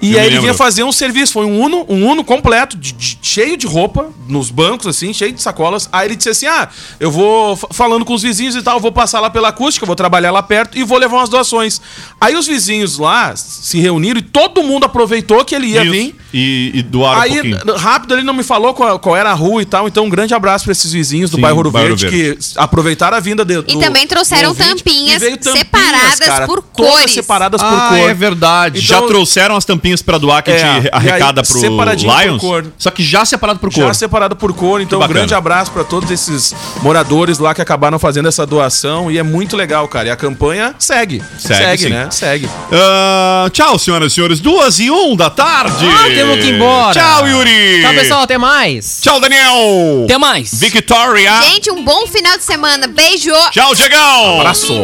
[0.00, 1.34] E Eu aí ele vinha fazer um serviço.
[1.34, 5.32] Foi um Uno, um Uno completo, de- de- cheio de roupa, nos bancos, assim, cheio
[5.32, 5.86] de sacolas.
[5.92, 6.68] Aí ele disse assim: Ah,
[6.98, 9.84] eu vou fa- falando com os vizinhos e tal, eu vou passar lá pela acústica,
[9.86, 11.80] vou trabalhar lá perto e vou levar umas doações.
[12.20, 15.92] Aí os vizinhos lá se reuniram e todo mundo aproveitou que ele ia Isso.
[15.92, 17.58] vir e, e doaram um Aí, pouquinho.
[17.64, 19.86] n- rápido, ele não me falou qual, qual era a rua e tal.
[19.88, 22.38] Então, um grande abraço pra esses vizinhos do Sim, bairro Ouro bairro Verde, Verde.
[22.44, 27.12] que aproveitaram a vinda de, do, também trouxeram tampinhas E veio separadas por todas cores.
[27.12, 27.98] separadas por Ah, cor.
[28.10, 28.80] é verdade.
[28.82, 31.60] Então- já trouxeram as tampinhas pra doar que a É, gente e arrecada aí, pro
[31.60, 32.40] separadinho por Lions.
[32.40, 32.66] cor.
[32.78, 33.94] Só que já separado por Já cor.
[33.94, 36.99] separado por cor, então um grande abraço pra todos esses moradores
[37.38, 40.08] lá que acabaram fazendo essa doação e é muito legal, cara.
[40.08, 41.22] E a campanha segue.
[41.38, 42.08] Segue, Segue, né?
[42.10, 42.48] Segue.
[42.72, 44.40] Ah, tchau, senhoras e senhores.
[44.40, 45.86] Duas e um da tarde.
[45.88, 46.92] Ah, temos que ir embora.
[46.98, 47.82] Tchau, Yuri.
[47.82, 48.22] Tchau, pessoal.
[48.22, 49.00] Até mais.
[49.02, 50.04] Tchau, Daniel.
[50.04, 50.52] Até mais.
[50.54, 51.42] Victoria.
[51.42, 52.86] Gente, um bom final de semana.
[52.86, 53.30] Beijo!
[53.52, 54.40] Tchau, Diegão.
[54.40, 54.74] Abraço.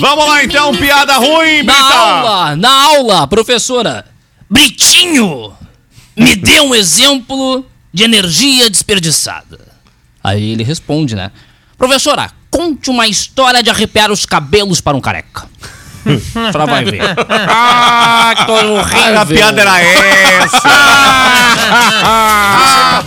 [0.00, 0.74] Vamos lá, então.
[0.74, 1.94] Piada ruim, Na Brita.
[1.94, 4.04] aula, na aula, professora.
[4.50, 5.52] Britinho,
[6.16, 9.58] me dê um exemplo de energia desperdiçada.
[10.22, 11.30] Aí ele responde, né?
[11.78, 15.46] Professora, conte uma história de arrepiar os cabelos para um careca.
[16.52, 17.00] Ela vai ver.
[17.48, 18.56] ah, que tô.
[19.20, 20.68] A piada era essa.